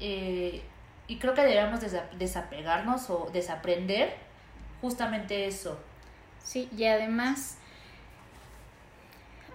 Eh, 0.00 0.62
y 1.06 1.18
creo 1.18 1.34
que 1.34 1.42
deberíamos 1.42 1.80
desapegarnos 2.18 3.10
o 3.10 3.30
desaprender 3.32 4.14
justamente 4.80 5.46
eso. 5.46 5.78
Sí, 6.42 6.68
y 6.76 6.84
además 6.84 7.58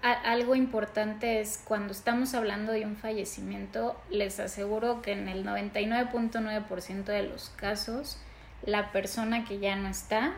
algo 0.02 0.56
importante 0.56 1.42
es 1.42 1.62
cuando 1.66 1.92
estamos 1.92 2.34
hablando 2.34 2.72
de 2.72 2.86
un 2.86 2.96
fallecimiento, 2.96 4.00
les 4.10 4.40
aseguro 4.40 5.02
que 5.02 5.12
en 5.12 5.28
el 5.28 5.46
99.9% 5.46 7.04
de 7.04 7.24
los 7.24 7.50
casos, 7.50 8.18
la 8.64 8.92
persona 8.92 9.44
que 9.44 9.60
ya 9.60 9.76
no 9.76 9.90
está 9.90 10.34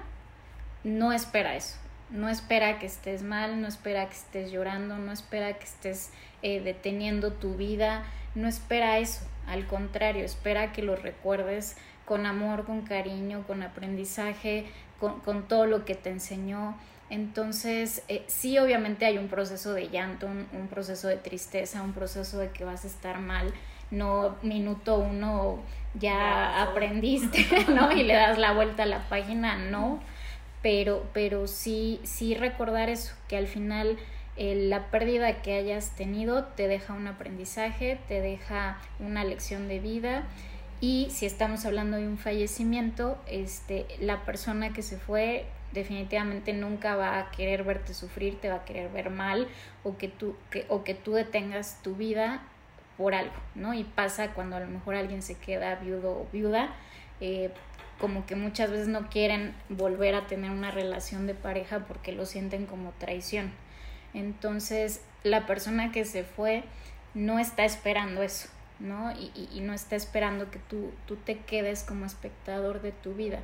no 0.84 1.12
espera 1.12 1.56
eso 1.56 1.78
no 2.10 2.30
espera 2.30 2.80
que 2.80 2.86
estés 2.86 3.22
mal, 3.24 3.62
no 3.62 3.68
espera 3.68 4.08
que 4.08 4.16
estés 4.16 4.52
llorando, 4.52 4.98
no 4.98 5.12
espera 5.12 5.54
que 5.54 5.66
estés 5.66 6.12
eh, 6.42 6.62
deteniendo 6.62 7.34
tu 7.34 7.56
vida, 7.56 8.04
no 8.36 8.48
espera 8.48 8.98
eso, 9.00 9.22
al 9.48 9.68
contrario, 9.68 10.26
espera 10.26 10.72
que 10.72 10.82
lo 10.82 10.96
recuerdes 10.96 11.78
con 12.06 12.26
amor, 12.26 12.66
con 12.66 12.82
cariño, 12.82 13.44
con 13.46 13.62
aprendizaje, 13.62 14.66
con, 15.00 15.48
todo 15.48 15.66
lo 15.66 15.86
que 15.86 15.96
te 15.96 16.10
enseñó. 16.10 16.76
Entonces, 17.10 18.04
eh, 18.08 18.24
sí, 18.28 18.58
obviamente 18.58 19.06
hay 19.06 19.18
un 19.18 19.28
proceso 19.28 19.74
de 19.74 19.90
llanto, 19.90 20.28
un, 20.28 20.68
proceso 20.68 21.08
de 21.08 21.18
tristeza, 21.18 21.82
un 21.82 21.94
proceso 21.94 22.38
de 22.40 22.50
que 22.50 22.66
vas 22.66 22.84
a 22.84 22.88
estar 22.88 23.20
mal, 23.20 23.54
no 23.92 24.36
minuto 24.44 24.98
uno 25.00 25.60
ya 25.96 26.62
aprendiste, 26.62 27.46
¿no? 27.70 27.92
Y 27.92 28.04
le 28.04 28.14
das 28.14 28.38
la 28.38 28.54
vuelta 28.54 28.84
a 28.84 28.86
la 28.88 29.10
página, 29.10 29.58
no 29.58 30.00
pero, 30.62 31.06
pero 31.14 31.48
sí, 31.48 32.00
sí 32.04 32.36
recordar 32.36 32.90
eso, 32.90 33.14
que 33.28 33.38
al 33.38 33.48
final 33.48 33.98
eh, 34.38 34.56
la 34.56 34.90
pérdida 34.92 35.42
que 35.42 35.54
hayas 35.56 35.96
tenido 35.96 36.46
te 36.46 36.68
deja 36.68 36.94
un 36.94 37.08
aprendizaje, 37.08 38.00
te 38.08 38.22
deja 38.22 38.80
una 39.00 39.24
lección 39.24 39.68
de 39.68 39.80
vida 39.80 40.24
y 40.82 41.10
si 41.12 41.26
estamos 41.26 41.66
hablando 41.66 41.98
de 41.98 42.08
un 42.08 42.18
fallecimiento, 42.18 43.18
este, 43.28 43.86
la 44.00 44.24
persona 44.24 44.72
que 44.72 44.82
se 44.82 44.98
fue 44.98 45.46
definitivamente 45.74 46.54
nunca 46.54 46.96
va 46.96 47.20
a 47.20 47.32
querer 47.32 47.64
verte 47.64 47.94
sufrir, 47.94 48.40
te 48.40 48.50
va 48.50 48.56
a 48.56 48.66
querer 48.66 48.90
ver 48.90 49.10
mal 49.10 49.48
o 49.84 49.98
que 49.98 50.08
tú, 50.08 50.36
que, 50.50 50.66
o 50.70 50.84
que 50.84 50.94
tú 50.96 51.14
detengas 51.14 51.82
tu 51.84 51.96
vida 51.96 52.42
por 52.98 53.14
algo, 53.14 53.36
¿no? 53.56 53.74
Y 53.74 53.84
pasa 53.84 54.34
cuando 54.34 54.56
a 54.56 54.60
lo 54.60 54.68
mejor 54.68 54.96
alguien 54.96 55.22
se 55.22 55.38
queda 55.38 55.76
viudo 55.76 56.12
o 56.12 56.28
viuda, 56.32 56.70
eh, 57.22 57.52
como 58.00 58.26
que 58.26 58.36
muchas 58.36 58.72
veces 58.72 58.88
no 58.88 59.10
quieren 59.10 59.54
volver 59.68 60.16
a 60.16 60.26
tener 60.26 60.52
una 60.52 60.72
relación 60.72 61.28
de 61.28 61.36
pareja 61.36 61.86
porque 61.86 62.14
lo 62.14 62.26
sienten 62.26 62.66
como 62.66 62.92
traición. 62.94 63.52
Entonces, 64.14 65.02
la 65.24 65.46
persona 65.46 65.92
que 65.92 66.06
se 66.06 66.24
fue 66.24 66.64
no 67.14 67.40
está 67.40 67.66
esperando 67.66 68.24
eso, 68.24 68.48
¿no? 68.80 69.12
Y, 69.12 69.50
y, 69.54 69.60
no 69.62 69.74
está 69.74 69.96
esperando 69.96 70.50
que 70.50 70.60
tú, 70.60 70.92
tú 71.06 71.18
te 71.18 71.40
quedes 71.40 71.84
como 71.84 72.06
espectador 72.06 72.82
de 72.82 72.92
tu 72.92 73.14
vida. 73.14 73.40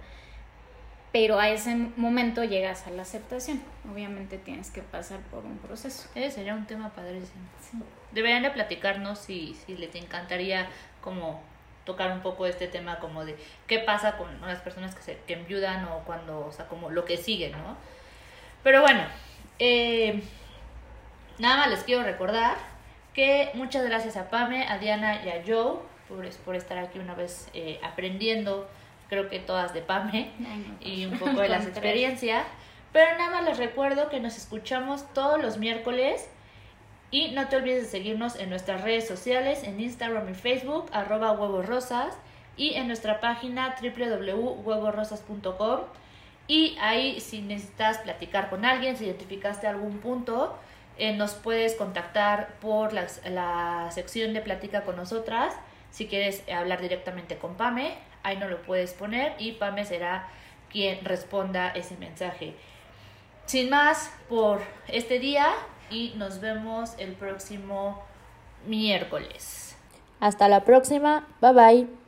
Pero 1.12 1.40
a 1.40 1.50
ese 1.50 1.76
momento 1.96 2.44
llegas 2.44 2.88
a 2.88 2.92
la 2.92 3.04
aceptación. 3.04 3.62
Obviamente 3.92 4.38
tienes 4.38 4.72
que 4.72 4.82
pasar 4.82 5.20
por 5.32 5.46
un 5.46 5.58
proceso. 5.58 6.10
Ese 6.16 6.32
sería 6.32 6.56
un 6.56 6.66
tema 6.66 6.94
padrísimo. 6.94 7.44
Sí. 7.62 7.78
Deberían 8.12 8.44
de 8.44 8.52
platicarnos 8.52 9.20
si, 9.20 9.56
si 9.66 9.78
les 9.78 9.96
encantaría 9.96 10.68
como 11.02 11.42
tocar 11.86 12.12
un 12.12 12.22
poco 12.22 12.46
este 12.46 12.68
tema 12.68 13.00
como 13.00 13.24
de 13.26 13.38
qué 13.68 13.80
pasa 13.80 14.18
con 14.18 14.42
las 14.42 14.60
personas 14.62 14.96
que 14.96 15.02
se 15.02 15.18
que 15.28 15.34
enviudan 15.34 15.86
o 15.86 16.00
cuando, 16.00 16.46
o 16.46 16.52
sea, 16.52 16.68
como 16.68 16.90
lo 16.90 17.06
que 17.06 17.18
sigue, 17.18 17.50
¿no? 17.50 17.78
Pero 18.64 18.82
bueno, 18.82 19.04
eh, 19.60 20.22
nada 21.38 21.58
más 21.58 21.70
les 21.70 21.84
quiero 21.84 22.04
recordar 22.04 22.58
que 23.14 23.52
muchas 23.54 23.86
gracias 23.86 24.18
a 24.18 24.30
Pame, 24.30 24.68
a 24.68 24.78
Diana 24.80 25.24
y 25.24 25.30
a 25.30 25.44
Joe 25.46 25.78
por, 26.10 26.28
por 26.38 26.56
estar 26.56 26.78
aquí 26.78 27.00
una 27.00 27.16
vez 27.16 27.50
eh, 27.54 27.80
aprendiendo, 27.84 28.68
creo 29.08 29.30
que 29.30 29.40
todas 29.40 29.74
de 29.74 29.82
Pame 29.82 30.32
y 30.82 31.06
un 31.06 31.18
poco 31.18 31.42
de 31.42 31.48
las 31.50 31.66
experiencias. 31.66 32.46
Pero 32.92 33.18
nada 33.18 33.30
más 33.30 33.46
les 33.46 33.58
recuerdo 33.58 34.10
que 34.10 34.20
nos 34.20 34.38
escuchamos 34.38 35.14
todos 35.14 35.42
los 35.42 35.58
miércoles 35.58 36.30
y 37.16 37.32
no 37.32 37.48
te 37.48 37.56
olvides 37.56 37.84
de 37.84 37.90
seguirnos 37.90 38.36
en 38.36 38.50
nuestras 38.50 38.82
redes 38.82 39.08
sociales, 39.08 39.64
en 39.64 39.80
Instagram 39.80 40.30
y 40.30 40.34
Facebook, 40.34 40.90
arroba 40.92 41.32
huevos 41.32 41.66
rosas, 41.66 42.14
y 42.58 42.74
en 42.74 42.88
nuestra 42.88 43.22
página 43.22 43.74
www.huevorosas.com. 43.82 45.80
Y 46.50 46.78
ahí 46.82 47.22
si 47.22 47.42
necesitas 47.42 48.00
platicar 48.00 48.50
con 48.50 48.66
alguien, 48.66 48.98
si 48.98 49.06
identificaste 49.06 49.66
algún 49.66 50.00
punto, 50.00 50.60
eh, 50.98 51.14
nos 51.14 51.36
puedes 51.36 51.76
contactar 51.76 52.56
por 52.60 52.92
la, 52.92 53.08
la, 53.30 53.90
sección 53.92 54.34
de 54.34 54.42
Platica 54.42 54.82
con 54.82 54.98
nosotras. 54.98 55.54
Si 55.92 56.08
quieres 56.08 56.44
hablar 56.54 56.82
directamente 56.82 57.38
con 57.38 57.56
Pame, 57.56 57.98
ahí 58.24 58.36
no 58.36 58.50
lo 58.50 58.62
puedes 58.64 58.94
poner 58.94 59.36
y 59.40 59.54
Pame 59.54 59.86
será 59.86 60.28
quien 60.70 61.06
responda 61.06 61.70
ese 61.70 61.96
mensaje. 61.96 62.56
Sin 63.46 63.70
más, 63.70 64.12
por 64.28 64.60
este 64.90 65.20
día, 65.20 65.54
y 65.90 66.14
nos 66.18 66.40
vemos 66.40 66.94
el 66.98 67.14
próximo 67.14 68.04
miércoles. 68.68 69.76
Hasta 70.20 70.48
la 70.48 70.64
próxima, 70.64 71.28
bye 71.42 71.54
bye. 71.54 72.05